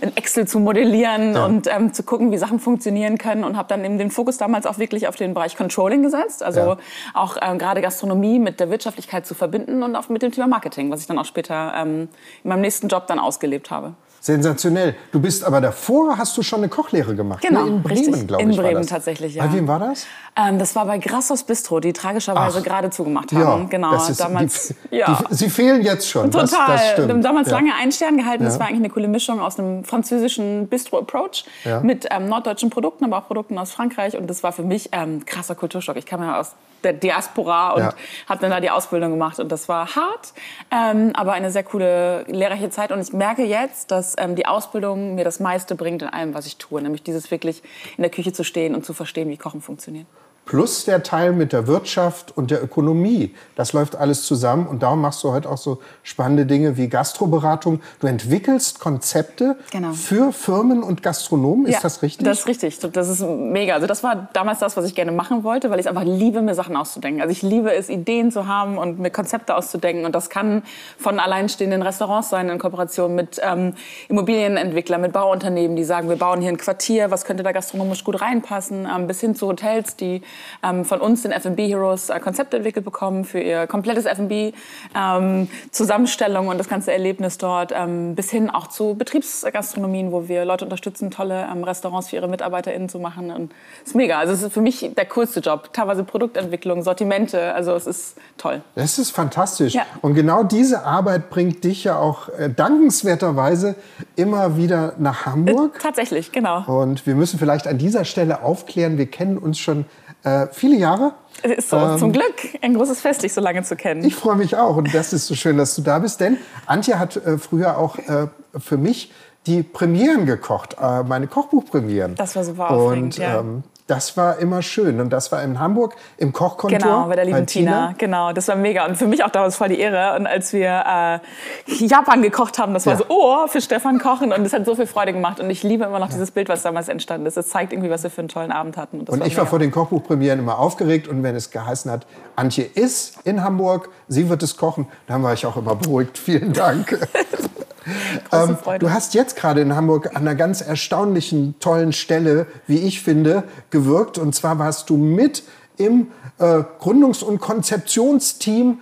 in 0.02 0.14
Excel 0.14 0.46
zu 0.46 0.60
modellieren 0.60 1.34
Ja. 1.36 1.46
und 1.46 1.68
ähm, 1.74 1.94
zu 1.94 2.02
gucken, 2.02 2.32
wie 2.32 2.36
Sachen 2.38 2.60
funktionieren 2.60 3.16
können. 3.16 3.44
Und 3.44 3.56
habe 3.56 3.68
dann 3.68 3.82
eben 3.82 3.96
den 3.96 4.10
Fokus 4.10 4.36
damals 4.36 4.66
auch 4.66 4.76
wirklich 4.76 5.08
auf 5.08 5.16
den 5.16 5.32
Bereich 5.32 5.56
Controlling 5.56 6.02
gesetzt. 6.02 6.42
Also 6.42 6.60
Ja. 6.60 6.76
auch 7.14 7.36
gerade 7.56 7.80
Gastronomie 7.80 8.38
mit 8.38 8.60
der 8.60 8.68
Wirtschaftlichkeit 8.68 9.21
zu 9.22 9.34
verbinden 9.34 9.82
und 9.82 9.96
auch 9.96 10.08
mit 10.08 10.22
dem 10.22 10.32
Thema 10.32 10.46
Marketing, 10.46 10.90
was 10.90 11.00
ich 11.00 11.06
dann 11.06 11.18
auch 11.18 11.24
später 11.24 11.72
ähm, 11.76 12.08
in 12.44 12.48
meinem 12.48 12.60
nächsten 12.62 12.88
Job 12.88 13.06
dann 13.06 13.18
ausgelebt 13.18 13.70
habe. 13.70 13.94
Sensationell. 14.20 14.94
Du 15.10 15.18
bist 15.20 15.42
aber 15.42 15.60
davor, 15.60 16.16
hast 16.16 16.36
du 16.38 16.42
schon 16.44 16.60
eine 16.60 16.68
Kochlehre 16.68 17.16
gemacht. 17.16 17.42
Genau, 17.42 17.64
ne? 17.64 17.70
In 17.72 17.82
Bremen, 17.82 18.26
glaube 18.28 18.40
In 18.44 18.50
ich. 18.50 18.56
war 18.56 18.64
Bremen 18.66 18.82
das. 18.82 18.86
tatsächlich, 18.90 19.34
ja. 19.34 19.44
Bei 19.44 19.52
wem 19.52 19.66
war 19.66 19.80
das? 19.80 20.06
Ähm, 20.36 20.60
das 20.60 20.76
war 20.76 20.86
bei 20.86 20.98
Grassos 20.98 21.42
Bistro, 21.42 21.80
die 21.80 21.92
tragischerweise 21.92 22.58
Ach. 22.60 22.62
gerade 22.62 22.90
zugemacht 22.90 23.32
haben. 23.32 23.68
genau, 23.68 23.90
das 23.90 24.10
ist, 24.10 24.20
damals. 24.20 24.74
die, 24.92 24.96
ja. 24.98 25.18
die, 25.28 25.34
sie 25.34 25.50
fehlen 25.50 25.82
jetzt 25.82 26.08
schon. 26.08 26.30
Total. 26.30 26.42
Das, 26.46 26.52
das 26.52 26.90
stimmt. 26.92 27.08
Wir 27.08 27.14
haben 27.14 27.22
damals 27.22 27.48
ja. 27.48 27.56
lange 27.56 27.74
einen 27.74 27.90
Stern 27.90 28.16
gehalten. 28.16 28.44
Das 28.44 28.54
Ja. 28.54 28.60
war 28.60 28.68
eigentlich 28.68 28.78
eine 28.82 28.90
coole 28.90 29.08
Mischung 29.08 29.40
aus 29.40 29.58
einem 29.58 29.82
französischen 29.82 30.68
Bistro-Approach 30.68 31.44
Ja. 31.64 31.80
mit 31.80 32.06
ähm, 32.08 32.28
norddeutschen 32.28 32.70
Produkten, 32.70 33.04
aber 33.04 33.18
auch 33.18 33.26
Produkten 33.26 33.58
aus 33.58 33.72
Frankreich. 33.72 34.16
Und 34.16 34.30
das 34.30 34.44
war 34.44 34.52
für 34.52 34.62
mich 34.62 34.90
ähm, 34.92 35.26
krasser 35.26 35.56
Kulturschock. 35.56 35.96
Ich 35.96 36.06
kam 36.06 36.22
ja 36.22 36.38
aus 36.38 36.54
der 36.84 36.92
Diaspora 36.92 37.70
und 37.72 37.80
Ja. 37.82 37.94
habe 38.28 38.40
dann 38.40 38.50
da 38.50 38.60
die 38.60 38.70
Ausbildung 38.70 39.10
gemacht. 39.10 39.38
Und 39.40 39.50
das 39.50 39.68
war 39.68 39.94
hart, 39.94 40.32
ähm, 40.70 41.12
aber 41.14 41.32
eine 41.32 41.50
sehr 41.50 41.62
coole, 41.64 42.24
lehrreiche 42.28 42.70
Zeit. 42.70 42.92
Und 42.92 43.00
ich 43.00 43.12
merke 43.12 43.44
jetzt, 43.44 43.90
dass 43.90 44.14
ähm, 44.18 44.34
die 44.36 44.46
Ausbildung 44.46 45.14
mir 45.14 45.24
das 45.24 45.40
meiste 45.40 45.74
bringt 45.74 46.02
in 46.02 46.08
allem, 46.08 46.34
was 46.34 46.46
ich 46.46 46.56
tue. 46.56 46.80
Nämlich 46.82 47.02
dieses 47.02 47.30
wirklich 47.30 47.62
in 47.96 48.02
der 48.02 48.10
Küche 48.10 48.32
zu 48.32 48.44
stehen 48.44 48.74
und 48.74 48.84
zu 48.84 48.92
verstehen, 48.94 49.28
wie 49.28 49.36
Kochen 49.36 49.60
funktioniert. 49.60 50.06
Plus 50.44 50.84
der 50.84 51.02
Teil 51.04 51.32
mit 51.32 51.52
der 51.52 51.66
Wirtschaft 51.68 52.36
und 52.36 52.50
der 52.50 52.62
Ökonomie. 52.64 53.32
Das 53.54 53.72
läuft 53.72 53.94
alles 53.96 54.24
zusammen 54.26 54.66
und 54.66 54.82
darum 54.82 55.00
machst 55.00 55.22
du 55.22 55.30
heute 55.30 55.48
auch 55.48 55.56
so 55.56 55.78
spannende 56.02 56.46
Dinge 56.46 56.76
wie 56.76 56.88
Gastroberatung. 56.88 57.80
Du 58.00 58.08
entwickelst 58.08 58.80
Konzepte 58.80 59.56
Genau. 59.70 59.92
für 59.92 60.32
Firmen 60.32 60.82
und 60.82 61.02
Gastronomen. 61.02 61.66
Ist 61.66 61.74
Ja, 61.74 61.80
das 61.82 62.02
richtig? 62.02 62.26
Das 62.26 62.40
ist 62.40 62.46
richtig. 62.48 62.78
Das 62.92 63.08
ist 63.08 63.22
mega. 63.22 63.74
Also 63.74 63.86
das 63.86 64.02
war 64.02 64.28
damals 64.32 64.58
das, 64.58 64.76
was 64.76 64.84
ich 64.84 64.96
gerne 64.96 65.12
machen 65.12 65.44
wollte, 65.44 65.70
weil 65.70 65.78
ich 65.78 65.88
einfach 65.88 66.04
liebe, 66.04 66.42
mir 66.42 66.54
Sachen 66.54 66.76
auszudenken. 66.76 67.22
Also 67.22 67.30
ich 67.30 67.42
liebe 67.42 67.72
es, 67.72 67.88
Ideen 67.88 68.32
zu 68.32 68.48
haben 68.48 68.78
und 68.78 68.98
mir 68.98 69.10
Konzepte 69.10 69.54
auszudenken. 69.54 70.04
Und 70.04 70.14
das 70.14 70.28
kann 70.28 70.64
von 70.98 71.20
alleinstehenden 71.20 71.82
Restaurants 71.82 72.30
sein 72.30 72.48
in 72.48 72.58
Kooperation 72.58 73.14
mit 73.14 73.40
ähm, 73.42 73.74
Immobilienentwicklern, 74.08 75.00
mit 75.00 75.12
Bauunternehmen, 75.12 75.76
die 75.76 75.84
sagen, 75.84 76.08
wir 76.08 76.16
bauen 76.16 76.40
hier 76.40 76.50
ein 76.50 76.56
Quartier, 76.58 77.10
was 77.12 77.24
könnte 77.24 77.44
da 77.44 77.52
gastronomisch 77.52 78.02
gut 78.04 78.20
reinpassen, 78.20 78.86
ähm, 78.92 79.06
bis 79.06 79.20
hin 79.20 79.34
zu 79.36 79.46
Hotels, 79.46 79.96
die 79.96 80.22
ähm, 80.62 80.84
von 80.84 81.00
uns, 81.00 81.22
den 81.22 81.32
F&B 81.32 81.68
Heroes, 81.68 82.10
äh, 82.10 82.20
Konzepte 82.20 82.56
entwickelt 82.56 82.84
bekommen 82.84 83.24
für 83.24 83.40
ihr 83.40 83.66
komplettes 83.66 84.04
F&B, 84.04 84.52
ähm, 84.94 85.48
Zusammenstellung 85.70 86.48
und 86.48 86.58
das 86.58 86.68
ganze 86.68 86.92
Erlebnis 86.92 87.38
dort, 87.38 87.72
ähm, 87.74 88.14
bis 88.14 88.30
hin 88.30 88.50
auch 88.50 88.66
zu 88.66 88.94
Betriebsgastronomien, 88.94 90.12
wo 90.12 90.28
wir 90.28 90.44
Leute 90.44 90.64
unterstützen, 90.64 91.10
tolle 91.10 91.48
ähm, 91.50 91.64
Restaurants 91.64 92.08
für 92.08 92.16
ihre 92.16 92.28
MitarbeiterInnen 92.28 92.88
zu 92.88 92.98
machen. 92.98 93.30
Und 93.30 93.52
es 93.82 93.88
ist 93.88 93.94
mega. 93.94 94.18
Also 94.18 94.32
es 94.32 94.42
ist 94.42 94.52
für 94.52 94.60
mich 94.60 94.92
der 94.96 95.06
coolste 95.06 95.40
Job. 95.40 95.72
Teilweise 95.72 96.04
Produktentwicklung, 96.04 96.82
Sortimente. 96.82 97.54
Also 97.54 97.74
es 97.74 97.86
ist 97.86 98.16
toll. 98.36 98.62
Das 98.74 98.98
ist 98.98 99.10
fantastisch. 99.10 99.74
Ja. 99.74 99.82
Und 100.00 100.14
genau 100.14 100.42
diese 100.42 100.84
Arbeit 100.84 101.30
bringt 101.30 101.64
dich 101.64 101.84
ja 101.84 101.98
auch 101.98 102.28
äh, 102.28 102.50
dankenswerterweise 102.50 103.76
immer 104.16 104.56
wieder 104.56 104.94
nach 104.98 105.26
Hamburg. 105.26 105.78
Tatsächlich, 105.80 106.32
genau. 106.32 106.64
Und 106.66 107.06
wir 107.06 107.14
müssen 107.14 107.38
vielleicht 107.38 107.66
an 107.66 107.78
dieser 107.78 108.04
Stelle 108.04 108.42
aufklären, 108.42 108.98
wir 108.98 109.06
kennen 109.06 109.38
uns 109.38 109.58
schon 109.58 109.84
äh, 110.24 110.46
viele 110.52 110.76
Jahre. 110.76 111.12
So, 111.58 111.76
Ähm, 111.76 111.98
zum 111.98 112.12
Glück 112.12 112.34
ein 112.60 112.74
großes 112.74 113.00
Fest, 113.00 113.22
dich 113.22 113.32
so 113.32 113.40
lange 113.40 113.62
zu 113.62 113.74
kennen. 113.74 114.04
Ich 114.04 114.14
freue 114.14 114.36
mich 114.36 114.56
auch 114.56 114.76
und 114.76 114.94
das 114.94 115.12
ist 115.12 115.26
so 115.26 115.34
schön, 115.34 115.56
dass 115.56 115.74
du 115.74 115.82
da 115.82 115.98
bist, 115.98 116.20
denn 116.20 116.36
Antje 116.66 116.98
hat 116.98 117.16
äh, 117.16 117.38
früher 117.38 117.78
auch 117.78 117.98
äh, 117.98 118.28
für 118.58 118.76
mich 118.76 119.10
die 119.46 119.62
Premieren 119.62 120.24
gekocht, 120.26 120.76
äh, 120.80 121.02
meine 121.02 121.26
Kochbuchpremieren. 121.26 122.14
Das 122.14 122.36
war 122.36 122.44
super 122.44 122.70
aufregend, 122.70 123.18
Und 123.18 123.18
ja. 123.18 123.40
ähm, 123.40 123.64
das 123.86 124.16
war 124.16 124.38
immer 124.38 124.62
schön 124.62 125.00
und 125.00 125.10
das 125.10 125.32
war 125.32 125.42
in 125.42 125.58
Hamburg 125.58 125.96
im 126.16 126.32
Kochkontor. 126.32 126.78
Genau, 126.78 127.08
bei 127.08 127.16
der 127.16 127.24
lieben 127.24 127.46
Tina. 127.46 127.94
Genau, 127.98 128.32
das 128.32 128.48
war 128.48 128.56
mega. 128.56 128.86
Und 128.86 128.96
für 128.96 129.06
mich 129.06 129.24
auch 129.24 129.30
damals 129.30 129.56
voll 129.56 129.68
die 129.68 129.80
Ehre. 129.80 130.16
Und 130.16 130.26
als 130.26 130.52
wir 130.52 131.20
äh, 131.68 131.84
Japan 131.84 132.22
gekocht 132.22 132.58
haben, 132.58 132.74
das 132.74 132.86
war 132.86 132.94
Ja. 132.94 132.98
so, 133.00 133.04
oh, 133.08 133.46
für 133.48 133.60
Stefan 133.60 133.98
kochen. 133.98 134.32
Und 134.32 134.46
es 134.46 134.52
hat 134.52 134.64
so 134.64 134.74
viel 134.76 134.86
Freude 134.86 135.12
gemacht. 135.12 135.40
Und 135.40 135.50
ich 135.50 135.62
liebe 135.62 135.84
immer 135.84 135.98
noch 135.98 136.08
dieses 136.08 136.30
Bild, 136.30 136.48
was 136.48 136.62
damals 136.62 136.88
entstanden 136.88 137.26
ist. 137.26 137.36
Es 137.36 137.48
zeigt 137.48 137.72
irgendwie, 137.72 137.90
was 137.90 138.02
wir 138.04 138.10
für 138.10 138.20
einen 138.20 138.28
tollen 138.28 138.52
Abend 138.52 138.76
hatten. 138.76 139.00
Und, 139.00 139.08
das 139.08 139.14
Und 139.14 139.26
ich 139.26 139.36
war 139.36 139.46
vor 139.46 139.58
den 139.58 139.70
Kochbuchpremieren 139.70 140.38
immer 140.38 140.58
aufgeregt 140.58 141.08
und 141.08 141.22
wenn 141.22 141.34
es 141.34 141.50
geheißen 141.50 141.90
hat, 141.90 142.06
Antje 142.36 142.64
ist 142.64 143.18
in 143.24 143.42
Hamburg, 143.42 143.90
sie 144.08 144.28
wird 144.28 144.42
es 144.42 144.56
kochen, 144.56 144.86
dann 145.06 145.22
war 145.22 145.32
ich 145.34 145.44
auch 145.44 145.56
immer 145.56 145.74
beruhigt. 145.74 146.18
Vielen 146.18 146.52
Dank. 146.52 146.98
Ähm, 148.32 148.56
du 148.78 148.90
hast 148.90 149.14
jetzt 149.14 149.36
gerade 149.36 149.60
in 149.60 149.76
Hamburg 149.76 150.10
an 150.14 150.22
einer 150.22 150.34
ganz 150.34 150.60
erstaunlichen, 150.62 151.54
tollen 151.60 151.92
Stelle, 151.92 152.46
wie 152.66 152.78
ich 152.78 153.02
finde, 153.02 153.44
gewirkt. 153.70 154.16
Und 154.16 154.34
zwar 154.34 154.58
warst 154.58 154.88
du 154.88 154.96
mit 154.96 155.42
im 155.76 156.08
äh, 156.38 156.62
Gründungs- 156.80 157.22
und 157.22 157.40
Konzeptionsteam 157.40 158.78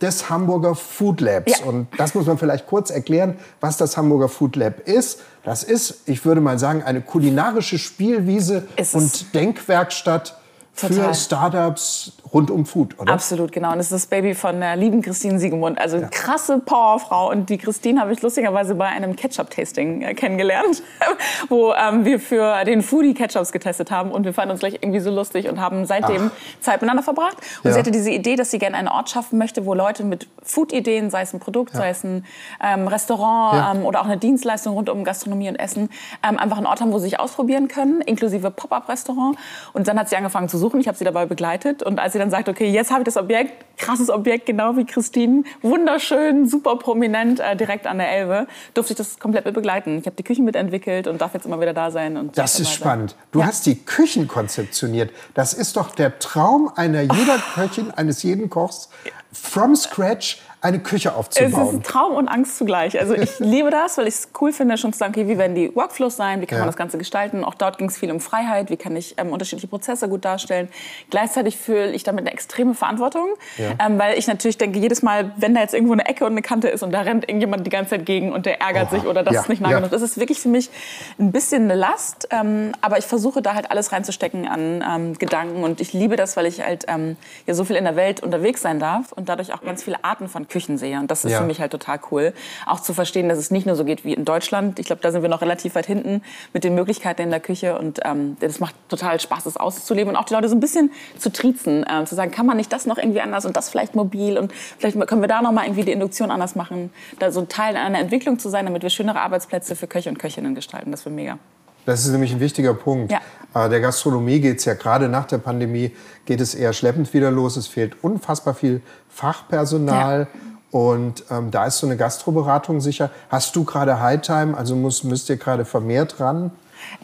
des 0.00 0.28
Hamburger 0.28 0.74
Food 0.74 1.20
Labs. 1.20 1.60
Ja. 1.60 1.66
Und 1.66 1.88
das 1.98 2.14
muss 2.14 2.26
man 2.26 2.38
vielleicht 2.38 2.66
kurz 2.66 2.90
erklären, 2.90 3.38
was 3.60 3.76
das 3.76 3.96
Hamburger 3.96 4.28
Food 4.28 4.56
Lab 4.56 4.80
ist. 4.80 5.20
Das 5.44 5.62
ist, 5.62 6.02
ich 6.06 6.24
würde 6.24 6.40
mal 6.40 6.58
sagen, 6.58 6.82
eine 6.82 7.00
kulinarische 7.00 7.78
Spielwiese 7.78 8.66
und 8.92 9.34
Denkwerkstatt 9.34 10.38
für 10.72 10.88
Total. 10.88 11.14
Startups 11.14 12.12
rund 12.34 12.50
um 12.50 12.66
Food, 12.66 12.98
oder? 12.98 13.12
Absolut, 13.12 13.52
genau. 13.52 13.70
Und 13.70 13.78
das 13.78 13.86
ist 13.86 13.92
das 13.92 14.06
Baby 14.06 14.34
von 14.34 14.58
der 14.60 14.74
lieben 14.76 15.00
Christine 15.02 15.38
Siegemund. 15.38 15.78
Also 15.78 16.02
krasse 16.10 16.58
Powerfrau. 16.58 17.30
Und 17.30 17.48
die 17.48 17.58
Christine 17.58 18.00
habe 18.00 18.12
ich 18.12 18.20
lustigerweise 18.22 18.74
bei 18.74 18.86
einem 18.86 19.14
Ketchup-Tasting 19.16 20.02
äh, 20.02 20.14
kennengelernt, 20.14 20.82
wo 21.48 21.72
ähm, 21.72 22.04
wir 22.04 22.18
für 22.18 22.64
den 22.64 22.82
Foodie 22.82 23.14
Ketchups 23.14 23.52
getestet 23.52 23.90
haben. 23.92 24.10
Und 24.10 24.24
wir 24.24 24.34
fanden 24.34 24.50
uns 24.50 24.60
gleich 24.60 24.74
irgendwie 24.74 25.00
so 25.00 25.10
lustig 25.10 25.48
und 25.48 25.60
haben 25.60 25.86
seitdem 25.86 26.30
Zeit 26.60 26.76
miteinander 26.82 27.02
verbracht. 27.04 27.36
Und 27.62 27.68
Ja. 27.68 27.72
sie 27.72 27.78
hatte 27.78 27.90
diese 27.92 28.10
Idee, 28.10 28.34
dass 28.36 28.50
sie 28.50 28.58
gerne 28.58 28.76
einen 28.76 28.88
Ort 28.88 29.10
schaffen 29.10 29.38
möchte, 29.38 29.64
wo 29.64 29.74
Leute 29.74 30.02
mit 30.04 30.26
Food-Ideen, 30.42 31.10
sei 31.10 31.22
es 31.22 31.32
ein 31.32 31.40
Produkt, 31.40 31.74
sei 31.74 31.88
es 31.90 32.02
ein 32.04 32.24
ähm, 32.62 32.88
Restaurant 32.88 33.54
Ja. 33.54 33.72
ähm, 33.72 33.84
oder 33.86 34.00
auch 34.00 34.06
eine 34.06 34.16
Dienstleistung 34.16 34.74
rund 34.74 34.90
um 34.90 35.04
Gastronomie 35.04 35.48
und 35.48 35.56
Essen, 35.56 35.88
ähm, 36.28 36.38
einfach 36.38 36.56
einen 36.56 36.66
Ort 36.66 36.80
haben, 36.80 36.92
wo 36.92 36.98
sie 36.98 37.04
sich 37.04 37.20
ausprobieren 37.20 37.68
können, 37.68 38.00
inklusive 38.00 38.50
Pop-up-Restaurant. 38.50 39.38
Und 39.72 39.86
dann 39.88 39.98
hat 39.98 40.08
sie 40.08 40.16
angefangen 40.16 40.48
zu 40.48 40.58
suchen. 40.58 40.80
Ich 40.80 40.88
habe 40.88 40.98
sie 40.98 41.04
dabei 41.04 41.26
begleitet. 41.26 41.82
Und 41.82 42.00
als 42.00 42.12
sie 42.12 42.18
dann 42.24 42.30
sagte, 42.30 42.50
okay, 42.50 42.68
jetzt 42.70 42.90
habe 42.90 43.00
ich 43.02 43.04
das 43.04 43.16
Objekt, 43.16 43.52
krasses 43.76 44.08
Objekt, 44.08 44.46
genau 44.46 44.76
wie 44.76 44.84
Christine, 44.86 45.44
wunderschön, 45.62 46.48
super 46.48 46.76
prominent, 46.76 47.40
äh, 47.40 47.54
direkt 47.56 47.86
an 47.86 47.98
der 47.98 48.10
Elbe, 48.10 48.46
durfte 48.72 48.92
ich 48.94 48.96
das 48.96 49.18
komplett 49.18 49.44
mit 49.44 49.54
begleiten. 49.54 49.98
Ich 49.98 50.06
habe 50.06 50.16
die 50.16 50.22
Küchen 50.22 50.44
mitentwickelt 50.44 51.06
und 51.06 51.20
darf 51.20 51.34
jetzt 51.34 51.44
immer 51.44 51.60
wieder 51.60 51.74
da 51.74 51.90
sein. 51.90 52.16
Und 52.16 52.38
Das 52.38 52.58
ist 52.58 52.68
sein. 52.68 52.74
spannend. 52.76 53.16
Du 53.32 53.40
Ja. 53.40 53.46
hast 53.46 53.66
die 53.66 53.76
Küchen 53.84 54.26
konzeptioniert. 54.26 55.10
Das 55.34 55.52
ist 55.52 55.76
doch 55.76 55.90
der 55.94 56.18
Traum 56.18 56.70
einer 56.74 57.02
jeder 57.02 57.38
Köchin, 57.54 57.90
eines 57.90 58.22
jeden 58.22 58.48
Kochs, 58.48 58.88
from 59.34 59.76
scratch 59.76 60.40
eine 60.60 60.78
Küche 60.78 61.10
Es 61.10 61.14
aufzubauen. 61.14 61.76
ist 61.80 61.86
Traum 61.86 62.14
und 62.14 62.26
Angst 62.26 62.56
zugleich. 62.56 62.98
Also 62.98 63.12
ich 63.14 63.38
liebe 63.38 63.68
das, 63.70 63.98
weil 63.98 64.06
ich 64.08 64.14
es 64.14 64.28
cool 64.40 64.50
finde, 64.50 64.78
schon 64.78 64.94
zu 64.94 64.98
sagen, 64.98 65.12
okay, 65.14 65.28
wie 65.28 65.36
werden 65.36 65.54
die 65.54 65.76
Workflows 65.76 66.16
sein, 66.16 66.40
wie 66.40 66.46
kann 66.46 66.56
Ja. 66.56 66.60
man 66.60 66.68
das 66.68 66.76
Ganze 66.78 66.96
gestalten. 66.96 67.44
Auch 67.44 67.52
dort 67.52 67.76
ging 67.76 67.88
es 67.88 67.98
viel 67.98 68.10
um 68.10 68.18
Freiheit, 68.18 68.70
wie 68.70 68.78
kann 68.78 68.96
ich 68.96 69.14
ähm, 69.18 69.28
unterschiedliche 69.30 69.66
Prozesse 69.66 70.08
gut 70.08 70.24
darstellen. 70.24 70.70
Gleichzeitig 71.10 71.58
fühle 71.58 71.92
ich 71.92 72.02
damit 72.02 72.22
eine 72.22 72.32
extreme 72.32 72.72
Verantwortung, 72.74 73.28
Ja. 73.58 73.72
ähm, 73.84 73.98
weil 73.98 74.16
ich 74.18 74.26
natürlich 74.26 74.56
denke, 74.56 74.78
jedes 74.78 75.02
Mal, 75.02 75.32
wenn 75.36 75.54
da 75.54 75.60
jetzt 75.60 75.74
irgendwo 75.74 75.92
eine 75.92 76.06
Ecke 76.06 76.24
und 76.24 76.32
eine 76.32 76.40
Kante 76.40 76.68
ist 76.68 76.82
und 76.82 76.92
da 76.92 77.02
rennt 77.02 77.28
irgendjemand 77.28 77.66
die 77.66 77.70
ganze 77.70 77.90
Zeit 77.90 78.06
gegen 78.06 78.32
und 78.32 78.46
der 78.46 78.62
ärgert 78.62 78.84
Oha. 78.90 78.90
sich 79.00 79.06
oder 79.06 79.22
das 79.22 79.34
Ja, 79.34 79.40
ist 79.42 79.50
nicht 79.50 79.60
nah 79.60 79.70
genug. 79.70 79.90
Das 79.90 80.00
ist 80.00 80.16
wirklich 80.18 80.40
für 80.40 80.48
mich 80.48 80.70
ein 81.18 81.30
bisschen 81.30 81.64
eine 81.64 81.74
Last, 81.74 82.28
ähm, 82.30 82.72
aber 82.80 82.96
ich 82.96 83.04
versuche 83.04 83.42
da 83.42 83.52
halt 83.52 83.70
alles 83.70 83.92
reinzustecken 83.92 84.48
an 84.48 84.82
ähm, 84.88 85.18
Gedanken 85.18 85.62
und 85.62 85.82
ich 85.82 85.92
liebe 85.92 86.16
das, 86.16 86.38
weil 86.38 86.46
ich 86.46 86.62
halt 86.64 86.86
ähm, 86.88 87.18
ja 87.46 87.52
so 87.52 87.64
viel 87.64 87.76
in 87.76 87.84
der 87.84 87.96
Welt 87.96 88.22
unterwegs 88.22 88.62
sein 88.62 88.80
darf 88.80 89.12
und 89.12 89.23
und 89.24 89.28
dadurch 89.30 89.54
auch 89.54 89.62
ganz 89.62 89.82
viele 89.82 90.04
Arten 90.04 90.28
von 90.28 90.48
Küchen 90.48 90.76
sehe. 90.76 90.98
Und 90.98 91.10
das 91.10 91.24
ist 91.24 91.32
ja. 91.32 91.38
für 91.38 91.46
mich 91.46 91.60
halt 91.60 91.72
total 91.72 91.98
cool. 92.10 92.34
Auch 92.66 92.80
zu 92.80 92.92
verstehen, 92.92 93.30
dass 93.30 93.38
es 93.38 93.50
nicht 93.50 93.66
nur 93.66 93.74
so 93.74 93.86
geht 93.86 94.04
wie 94.04 94.12
in 94.12 94.26
Deutschland. 94.26 94.78
Ich 94.78 94.84
glaube, 94.84 95.00
da 95.00 95.10
sind 95.10 95.22
wir 95.22 95.30
noch 95.30 95.40
relativ 95.40 95.74
weit 95.76 95.86
hinten 95.86 96.22
mit 96.52 96.62
den 96.62 96.74
Möglichkeiten 96.74 97.22
in 97.22 97.30
der 97.30 97.40
Küche. 97.40 97.78
Und 97.78 98.00
ähm, 98.04 98.36
das 98.40 98.60
macht 98.60 98.74
total 98.90 99.18
Spaß, 99.18 99.44
das 99.44 99.56
auszuleben 99.56 100.10
und 100.10 100.16
auch 100.16 100.24
die 100.24 100.34
Leute 100.34 100.50
so 100.50 100.54
ein 100.54 100.60
bisschen 100.60 100.90
zu 101.18 101.32
triezen. 101.32 101.86
Äh, 101.86 102.04
zu 102.04 102.14
sagen, 102.14 102.30
kann 102.30 102.44
man 102.44 102.58
nicht 102.58 102.70
das 102.70 102.84
noch 102.84 102.98
irgendwie 102.98 103.22
anders 103.22 103.46
und 103.46 103.56
das 103.56 103.70
vielleicht 103.70 103.94
mobil 103.94 104.36
und 104.36 104.52
vielleicht 104.78 105.00
können 105.06 105.22
wir 105.22 105.28
da 105.28 105.40
noch 105.40 105.52
mal 105.52 105.64
irgendwie 105.64 105.84
die 105.84 105.92
Induktion 105.92 106.30
anders 106.30 106.54
machen. 106.54 106.92
Da 107.18 107.32
so 107.32 107.42
Teil 107.42 107.76
einer 107.76 107.98
Entwicklung 107.98 108.38
zu 108.38 108.50
sein, 108.50 108.66
damit 108.66 108.82
wir 108.82 108.90
schönere 108.90 109.20
Arbeitsplätze 109.20 109.74
für 109.74 109.86
Köche 109.86 110.10
und 110.10 110.18
Köchinnen 110.18 110.54
gestalten. 110.54 110.90
Das 110.90 111.06
wäre 111.06 111.14
mega. 111.14 111.38
Das 111.86 112.04
ist 112.04 112.12
nämlich 112.12 112.32
ein 112.32 112.40
wichtiger 112.40 112.74
Punkt. 112.74 113.12
Ja. 113.12 113.20
Äh, 113.54 113.68
der 113.68 113.80
Gastronomie 113.80 114.40
geht 114.40 114.58
es 114.58 114.64
ja 114.64 114.74
gerade 114.74 115.08
nach 115.08 115.26
der 115.26 115.38
Pandemie, 115.38 115.94
geht 116.24 116.40
es 116.40 116.54
eher 116.54 116.72
schleppend 116.72 117.12
wieder 117.14 117.30
los. 117.30 117.56
Es 117.56 117.66
fehlt 117.66 118.02
unfassbar 118.02 118.54
viel 118.54 118.82
Fachpersonal. 119.08 120.20
Ja. 120.32 120.40
Und 120.70 121.24
ähm, 121.30 121.52
da 121.52 121.66
ist 121.66 121.78
so 121.78 121.86
eine 121.86 121.96
Gastroberatung 121.96 122.80
sicher. 122.80 123.10
Hast 123.28 123.54
du 123.54 123.62
gerade 123.64 124.00
Hightime, 124.00 124.56
also 124.56 124.74
muss, 124.74 125.04
müsst 125.04 125.28
ihr 125.30 125.36
gerade 125.36 125.64
vermehrt 125.64 126.18
ran? 126.18 126.50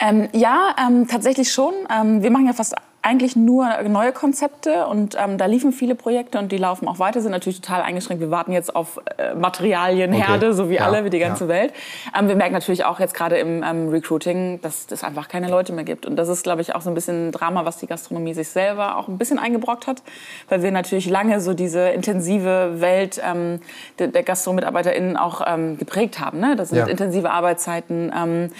Ähm, 0.00 0.28
ja, 0.32 0.74
ähm, 0.84 1.06
tatsächlich 1.06 1.52
schon. 1.52 1.72
Ähm, 1.88 2.22
wir 2.22 2.30
machen 2.30 2.46
ja 2.46 2.52
fast 2.52 2.74
eigentlich 3.02 3.34
nur 3.34 3.66
neue 3.88 4.12
Konzepte 4.12 4.86
und 4.86 5.16
ähm, 5.18 5.38
da 5.38 5.46
liefen 5.46 5.72
viele 5.72 5.94
Projekte 5.94 6.38
und 6.38 6.52
die 6.52 6.58
laufen 6.58 6.86
auch 6.86 6.98
weiter, 6.98 7.22
sind 7.22 7.32
natürlich 7.32 7.60
total 7.60 7.80
eingeschränkt. 7.80 8.20
Wir 8.20 8.30
warten 8.30 8.52
jetzt 8.52 8.76
auf 8.76 9.00
äh, 9.16 9.34
Materialienherde, 9.34 10.48
okay. 10.48 10.54
so 10.54 10.68
wie 10.68 10.74
ja, 10.74 10.84
alle, 10.84 11.04
wie 11.04 11.10
die 11.10 11.18
ganze 11.18 11.44
ja. 11.44 11.48
Welt. 11.48 11.72
Ähm, 12.18 12.28
wir 12.28 12.36
merken 12.36 12.52
natürlich 12.52 12.84
auch 12.84 13.00
jetzt 13.00 13.14
gerade 13.14 13.38
im 13.38 13.62
ähm, 13.62 13.88
Recruiting, 13.88 14.60
dass 14.60 14.86
es 14.90 15.02
einfach 15.02 15.28
keine 15.28 15.48
Leute 15.48 15.72
mehr 15.72 15.84
gibt. 15.84 16.04
Und 16.04 16.16
das 16.16 16.28
ist, 16.28 16.42
glaube 16.42 16.60
ich, 16.60 16.74
auch 16.74 16.82
so 16.82 16.90
ein 16.90 16.94
bisschen 16.94 17.28
ein 17.28 17.32
Drama, 17.32 17.64
was 17.64 17.78
die 17.78 17.86
Gastronomie 17.86 18.34
sich 18.34 18.50
selber 18.50 18.96
auch 18.96 19.08
ein 19.08 19.16
bisschen 19.16 19.38
eingebrockt 19.38 19.86
hat, 19.86 20.02
weil 20.50 20.62
wir 20.62 20.70
natürlich 20.70 21.08
lange 21.08 21.40
so 21.40 21.54
diese 21.54 21.88
intensive 21.88 22.80
Welt 22.80 23.18
ähm, 23.24 23.60
der, 23.98 24.08
der 24.08 24.22
GastromitarbeiterInnen 24.24 25.16
auch 25.16 25.40
ähm, 25.46 25.78
geprägt 25.78 26.20
haben. 26.20 26.38
Ne? 26.38 26.54
Das 26.54 26.68
sind 26.68 26.78
ja. 26.78 26.86
intensive 26.86 27.30
Arbeitszeiten, 27.30 28.12
ähm, 28.14 28.50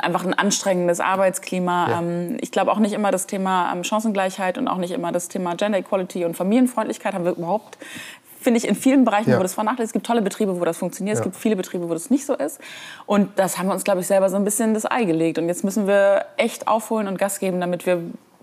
einfach 0.00 0.24
ein 0.24 0.32
anstrengendes 0.32 1.00
Arbeitsklima. 1.00 2.02
ich 2.40 2.50
glaube 2.50 2.72
auch 2.72 2.78
nicht 2.78 2.92
immer 2.92 3.10
das 3.10 3.26
Thema 3.26 3.70
Chancengleichheit 3.90 4.56
und 4.56 4.68
auch 4.68 4.78
nicht 4.78 4.92
immer 4.92 5.12
das 5.12 5.28
Thema 5.28 5.54
Gender 5.56 5.78
Equality 5.78 6.24
und 6.24 6.36
Familienfreundlichkeit 6.36 7.14
haben 7.14 7.24
wir 7.24 7.32
überhaupt 7.32 7.76
finde 8.40 8.58
ich 8.58 8.66
in 8.66 8.74
vielen 8.74 9.04
Bereichen, 9.04 9.30
ja. 9.30 9.38
wo 9.38 9.42
das 9.42 9.54
vernachlässigt. 9.54 9.90
Es 9.90 9.92
gibt 9.92 10.06
tolle 10.06 10.22
Betriebe, 10.22 10.58
wo 10.58 10.64
das 10.64 10.78
funktioniert. 10.78 11.16
Ja. 11.16 11.20
Es 11.20 11.24
gibt 11.24 11.36
viele 11.36 11.56
Betriebe, 11.56 11.88
wo 11.88 11.92
das 11.92 12.10
nicht 12.10 12.24
so 12.24 12.34
ist. 12.34 12.58
Und 13.06 13.38
das 13.38 13.58
haben 13.58 13.66
wir 13.66 13.74
uns, 13.74 13.84
glaube 13.84 14.00
ich, 14.00 14.06
selber 14.06 14.30
so 14.30 14.36
ein 14.36 14.44
bisschen 14.44 14.72
das 14.72 14.90
Ei 14.90 15.04
gelegt. 15.04 15.38
Und 15.38 15.48
jetzt 15.48 15.62
müssen 15.62 15.86
wir 15.86 16.24
echt 16.36 16.66
aufholen 16.66 17.06
und 17.06 17.18
Gas 17.18 17.38
geben, 17.38 17.60
damit 17.60 17.84
wir 17.84 18.00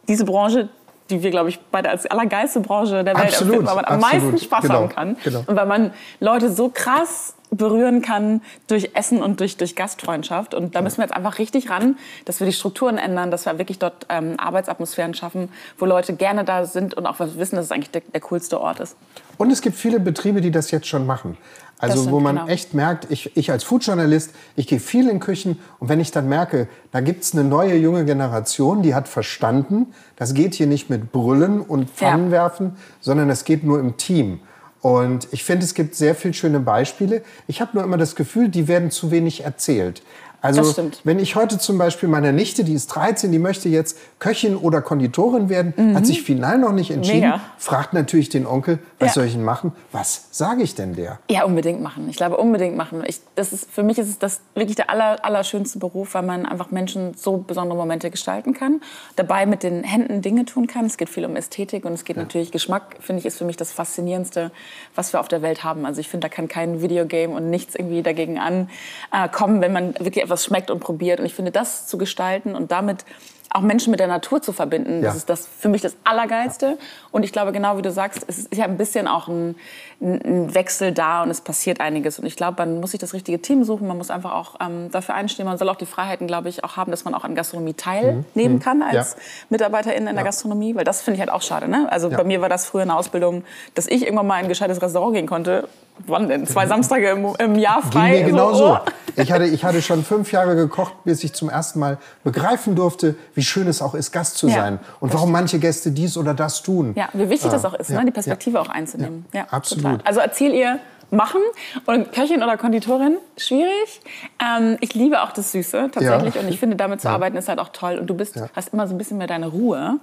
diese 0.07 0.23
Branche, 0.23 0.69
die 1.09 1.23
wir, 1.23 1.31
glaube 1.31 1.49
ich, 1.49 1.59
beide 1.71 1.89
als 1.89 2.05
allergeilste 2.05 2.59
Branche 2.59 3.03
der 3.03 3.15
Welt 3.15 3.29
absolut, 3.29 3.55
empfinden, 3.55 3.67
weil 3.67 3.75
man 3.75 3.85
am 3.85 4.03
absolut. 4.03 4.23
meisten 4.23 4.45
Spaß 4.45 4.61
genau. 4.61 4.73
haben 4.75 4.89
kann. 4.89 5.17
Genau. 5.23 5.43
Und 5.47 5.55
weil 5.55 5.65
man 5.65 5.91
Leute 6.19 6.51
so 6.51 6.69
krass 6.69 7.33
berühren 7.49 8.01
kann 8.01 8.41
durch 8.67 8.91
Essen 8.93 9.21
und 9.21 9.39
durch, 9.39 9.57
durch 9.57 9.75
Gastfreundschaft. 9.75 10.53
Und 10.53 10.75
da 10.75 10.81
müssen 10.81 10.97
wir 10.97 11.05
jetzt 11.05 11.15
einfach 11.15 11.39
richtig 11.39 11.69
ran, 11.69 11.97
dass 12.25 12.39
wir 12.39 12.47
die 12.47 12.53
Strukturen 12.53 12.97
ändern, 12.97 13.31
dass 13.31 13.45
wir 13.45 13.57
wirklich 13.57 13.79
dort 13.79 14.05
ähm, 14.09 14.35
Arbeitsatmosphären 14.37 15.13
schaffen, 15.13 15.49
wo 15.77 15.85
Leute 15.85 16.13
gerne 16.13 16.43
da 16.43 16.65
sind 16.65 16.93
und 16.93 17.05
auch 17.05 17.19
wissen, 17.19 17.55
dass 17.55 17.65
es 17.65 17.71
eigentlich 17.71 17.91
der, 17.91 18.01
der 18.13 18.21
coolste 18.21 18.59
Ort 18.59 18.79
ist. 18.79 18.97
Und 19.37 19.51
es 19.51 19.61
gibt 19.61 19.77
viele 19.77 19.99
Betriebe, 19.99 20.41
die 20.41 20.51
das 20.51 20.71
jetzt 20.71 20.87
schon 20.87 21.05
machen. 21.05 21.37
Also 21.79 21.99
stimmt, 21.99 22.11
wo 22.11 22.19
man 22.19 22.37
genau. 22.37 22.47
echt 22.47 22.73
merkt, 22.73 23.11
ich, 23.11 23.37
ich 23.37 23.51
als 23.51 23.63
Foodjournalist, 23.63 24.33
ich 24.55 24.65
gehe 24.65 24.79
viel 24.79 25.09
in 25.09 25.19
Küchen 25.19 25.59
und 25.77 25.89
wenn 25.89 25.99
ich 25.99 26.09
dann 26.09 26.27
merke, 26.27 26.67
da 26.91 27.01
gibt 27.01 27.23
es 27.23 27.33
eine 27.33 27.43
neue 27.43 27.75
junge 27.75 28.03
Generation, 28.03 28.81
die 28.81 28.95
hat 28.95 29.07
verstanden, 29.07 29.93
das 30.15 30.33
geht 30.33 30.55
hier 30.55 30.65
nicht 30.65 30.89
mit 30.89 31.11
Brüllen 31.11 31.61
und 31.61 31.91
Pfannen 31.91 32.31
ja. 32.31 32.51
sondern 32.99 33.29
es 33.29 33.45
geht 33.45 33.63
nur 33.63 33.79
im 33.79 33.95
Team. 33.97 34.39
Und 34.81 35.27
ich 35.31 35.43
finde, 35.43 35.65
es 35.65 35.73
gibt 35.73 35.95
sehr 35.95 36.15
viele 36.15 36.33
schöne 36.33 36.59
Beispiele. 36.59 37.23
Ich 37.47 37.61
habe 37.61 37.71
nur 37.73 37.83
immer 37.83 37.97
das 37.97 38.15
Gefühl, 38.15 38.49
die 38.49 38.67
werden 38.67 38.91
zu 38.91 39.11
wenig 39.11 39.43
erzählt. 39.43 40.03
Also 40.41 40.91
wenn 41.03 41.17
ich 41.17 41.35
heute 41.35 41.57
zum 41.57 41.77
Beispiel 41.77 42.07
meiner 42.07 42.31
Nichte, 42.31 42.63
die 42.63 42.73
ist 42.73 42.87
13, 42.87 43.31
die 43.31 43.39
möchte 43.39 43.69
jetzt 43.69 43.97
Köchin 44.19 44.55
oder 44.55 44.81
Konditorin 44.81 45.49
werden, 45.49 45.73
mhm. 45.75 45.95
hat 45.95 46.05
sich 46.05 46.21
final 46.21 46.59
noch 46.59 46.73
nicht 46.73 46.91
entschieden, 46.91 47.21
Mega. 47.21 47.41
fragt 47.57 47.93
natürlich 47.93 48.29
den 48.29 48.45
Onkel, 48.45 48.77
was 48.99 49.09
ja. 49.09 49.13
soll 49.13 49.25
ich 49.25 49.33
denn 49.33 49.43
machen? 49.43 49.71
Was 49.91 50.27
sage 50.31 50.61
ich 50.61 50.75
denn 50.75 50.95
der? 50.95 51.19
Ja, 51.29 51.43
unbedingt 51.43 51.81
machen. 51.81 52.07
Ich 52.09 52.17
glaube, 52.17 52.37
unbedingt 52.37 52.77
machen. 52.77 53.03
Ich, 53.07 53.19
das 53.35 53.51
ist, 53.51 53.71
für 53.71 53.81
mich 53.81 53.97
ist 53.97 54.09
es 54.09 54.19
das 54.19 54.41
wirklich 54.53 54.75
der 54.75 54.91
aller, 54.91 55.25
allerschönste 55.25 55.79
Beruf, 55.79 56.13
weil 56.13 56.23
man 56.23 56.45
einfach 56.45 56.69
Menschen 56.69 57.15
so 57.15 57.37
besondere 57.37 57.77
Momente 57.77 58.11
gestalten 58.11 58.53
kann, 58.53 58.81
dabei 59.15 59.47
mit 59.47 59.63
den 59.63 59.83
Händen 59.83 60.21
Dinge 60.21 60.45
tun 60.45 60.67
kann. 60.67 60.85
Es 60.85 60.97
geht 60.97 61.09
viel 61.09 61.25
um 61.25 61.35
Ästhetik 61.35 61.83
und 61.83 61.93
es 61.93 62.05
geht 62.05 62.15
ja. 62.15 62.23
natürlich 62.23 62.51
Geschmack, 62.51 62.97
finde 62.99 63.21
ich, 63.21 63.25
ist 63.25 63.39
für 63.39 63.45
mich 63.45 63.57
das 63.57 63.71
Faszinierendste, 63.71 64.51
was 64.93 65.13
wir 65.13 65.19
auf 65.19 65.27
der 65.27 65.41
Welt 65.41 65.63
haben. 65.63 65.85
Also 65.85 65.99
ich 65.99 66.09
finde, 66.09 66.27
da 66.27 66.29
kann 66.29 66.47
kein 66.47 66.81
Videogame 66.81 67.33
und 67.33 67.49
nichts 67.49 67.73
irgendwie 67.73 68.03
dagegen 68.03 68.39
ankommen, 68.39 69.61
wenn 69.61 69.73
man 69.73 69.95
wirklich 69.99 70.26
etwas 70.27 70.45
schmeckt 70.45 70.69
und 70.69 70.79
probiert. 70.79 71.19
Und 71.19 71.25
ich 71.25 71.33
finde, 71.33 71.51
das 71.51 71.87
zu 71.87 71.97
gestalten 71.97 72.55
und 72.55 72.71
damit 72.71 73.05
auch 73.49 73.61
Menschen 73.61 73.91
mit 73.91 73.99
der 73.99 74.07
Natur 74.07 74.41
zu 74.41 74.51
verbinden, 74.51 75.01
ja. 75.01 75.07
das 75.07 75.15
ist 75.15 75.29
das 75.29 75.47
für 75.47 75.69
mich 75.69 75.81
das 75.81 75.95
Allergeilste. 76.03 76.77
Und 77.11 77.23
ich 77.23 77.31
glaube, 77.31 77.51
genau 77.51 77.77
wie 77.77 77.81
du 77.81 77.91
sagst, 77.91 78.25
es 78.27 78.39
ist 78.39 78.55
ja 78.55 78.65
ein 78.65 78.77
bisschen 78.77 79.07
auch 79.07 79.29
ein, 79.29 79.55
ein 80.01 80.53
Wechsel 80.53 80.91
da 80.91 81.23
und 81.23 81.29
es 81.29 81.41
passiert 81.41 81.79
einiges. 81.79 82.19
Und 82.19 82.25
ich 82.25 82.35
glaube, 82.35 82.57
man 82.57 82.79
muss 82.81 82.91
sich 82.91 82.99
das 82.99 83.13
richtige 83.13 83.41
Team 83.41 83.63
suchen, 83.63 83.87
man 83.87 83.97
muss 83.97 84.11
einfach 84.11 84.33
auch 84.33 84.55
ähm, 84.59 84.91
dafür 84.91 85.15
einstehen. 85.15 85.45
Man 85.45 85.57
soll 85.57 85.69
auch 85.69 85.77
die 85.77 85.85
Freiheiten, 85.85 86.27
glaube 86.27 86.49
ich, 86.49 86.63
auch 86.63 86.75
haben, 86.75 86.91
dass 86.91 87.05
man 87.05 87.13
auch 87.13 87.23
an 87.23 87.35
Gastronomie 87.35 87.73
teilnehmen 87.73 88.25
mhm. 88.55 88.59
kann 88.59 88.81
als 88.81 89.13
ja. 89.13 89.21
Mitarbeiterin 89.49 90.07
in 90.07 90.15
der. 90.15 90.27
Gastronomie, 90.27 90.75
weil 90.75 90.83
das 90.83 91.01
finde 91.01 91.15
ich 91.15 91.21
halt 91.21 91.31
auch 91.31 91.41
schade. 91.41 91.69
Ne? 91.69 91.87
Also 91.89 92.09
bei 92.09 92.25
mir 92.25 92.41
war 92.41 92.49
das 92.49 92.65
früher 92.65 92.81
eine 92.81 92.97
Ausbildung, 92.97 93.45
dass 93.75 93.87
ich 93.87 94.03
irgendwann 94.03 94.27
mal 94.27 94.39
in 94.39 94.45
ein 94.45 94.49
gescheites 94.49 94.81
Restaurant 94.81 95.15
gehen 95.15 95.25
konnte 95.25 95.69
wann 96.05 96.27
denn? 96.27 96.45
Zwei 96.45 96.67
Samstage 96.67 97.09
im, 97.09 97.35
im 97.37 97.55
Jahr 97.55 97.81
frei? 97.81 98.17
Ging 98.17 98.25
mir 98.25 98.31
genau 98.31 98.53
so. 98.53 98.67
so. 98.67 98.79
Ich, 99.17 99.31
hatte, 99.31 99.45
ich 99.45 99.63
hatte 99.63 99.81
schon 99.81 100.03
fünf 100.03 100.31
Jahre 100.31 100.55
gekocht, 100.55 100.93
bis 101.03 101.23
ich 101.23 101.33
zum 101.33 101.49
ersten 101.49 101.79
Mal 101.79 101.97
begreifen 102.23 102.75
durfte, 102.75 103.15
wie 103.33 103.41
schön 103.41 103.67
es 103.67 103.81
auch 103.81 103.95
ist, 103.95 104.11
Gast 104.11 104.37
zu 104.37 104.47
ja, 104.47 104.55
sein. 104.55 104.79
Und 104.99 105.13
warum 105.13 105.31
manche 105.31 105.57
Gäste 105.57 105.91
dies 105.91 106.17
oder 106.17 106.33
das 106.35 106.61
tun. 106.61 106.93
Ja, 106.95 107.09
wie 107.13 107.29
wichtig 107.29 107.47
äh, 107.47 107.51
das 107.51 107.65
auch 107.65 107.73
ist, 107.73 107.89
ja, 107.89 107.99
ne? 107.99 108.05
die 108.05 108.11
Perspektive 108.11 108.61
auch 108.61 108.69
einzunehmen. 108.69 109.25
Ja, 109.33 109.45
absolut. 109.49 109.83
Total. 109.83 110.01
Also 110.05 110.19
erzähl 110.19 110.53
ihr 110.53 110.79
machen. 111.09 111.41
Und 111.85 112.11
Köchin 112.11 112.43
oder 112.43 112.57
Konditorin, 112.57 113.17
schwierig. 113.37 114.01
Ähm, 114.43 114.77
ich 114.81 114.93
liebe 114.93 115.21
auch 115.21 115.31
das 115.31 115.51
Süße 115.51 115.89
tatsächlich. 115.91 116.35
Ja. 116.35 116.41
Und 116.41 116.49
ich 116.49 116.59
finde, 116.59 116.75
damit 116.75 117.01
zu 117.01 117.07
ja. 117.07 117.13
arbeiten 117.13 117.37
ist 117.37 117.47
halt 117.47 117.59
auch 117.59 117.69
toll. 117.69 117.97
Und 117.97 118.07
du 118.07 118.13
bist, 118.13 118.35
ja. 118.35 118.49
hast 118.53 118.73
immer 118.73 118.87
so 118.87 118.93
ein 118.93 118.97
bisschen 118.97 119.17
mehr 119.17 119.27
deine 119.27 119.47
Ruhe. 119.47 119.99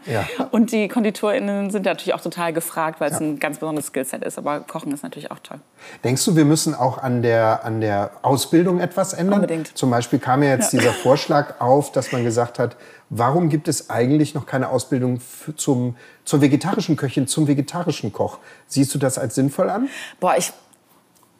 Und 0.51 0.73
die 0.73 0.89
KonditorInnen 0.89 1.71
sind 1.71 1.85
natürlich 1.85 2.15
auch 2.15 2.21
total 2.21 2.53
gefragt, 2.53 3.01
weil 3.01 3.11
es 3.11 3.21
ein 3.21 3.39
ganz 3.39 3.59
besonderes 3.59 3.89
Skillset 3.89 4.25
ist. 4.25 4.39
Aber 4.39 4.61
Kochen 4.61 4.93
ist 4.93 5.03
natürlich 5.03 5.31
auch 5.31 5.39
toll. 5.41 5.59
Denkst 6.03 6.25
du, 6.25 6.37
wir 6.37 6.45
müssen 6.45 6.75
auch 6.75 6.99
an 6.99 7.23
der, 7.23 7.65
an 7.65 7.81
der 7.81 8.11
Ausbildung 8.23 8.81
etwas 8.81 9.13
ändern? 9.13 9.41
Unbedingt. 9.41 9.77
Zum 9.77 9.91
Beispiel 9.91 10.19
kam 10.19 10.43
ja 10.43 10.51
jetzt 10.51 10.73
dieser 10.73 10.93
Vorschlag 10.93 11.61
auf, 11.61 11.93
dass 11.93 12.13
man 12.13 12.25
gesagt 12.25 12.59
hat, 12.59 12.77
warum 13.11 13.49
gibt 13.49 13.69
es 13.69 13.91
eigentlich 13.91 14.35
noch 14.35 14.47
keine 14.47 14.71
Ausbildung 14.71 15.21
zum, 15.57 15.97
zur 16.25 16.41
vegetarischen 16.41 16.97
Köchin, 16.97 17.27
zum 17.27 17.47
vegetarischen 17.47 18.13
Koch? 18.13 18.39
Siehst 18.67 18.95
du 18.95 18.99
das 18.99 19.19
als 19.19 19.35
sinnvoll 19.35 19.71
an? 19.71 19.89
Boah, 20.21 20.35
ich 20.37 20.53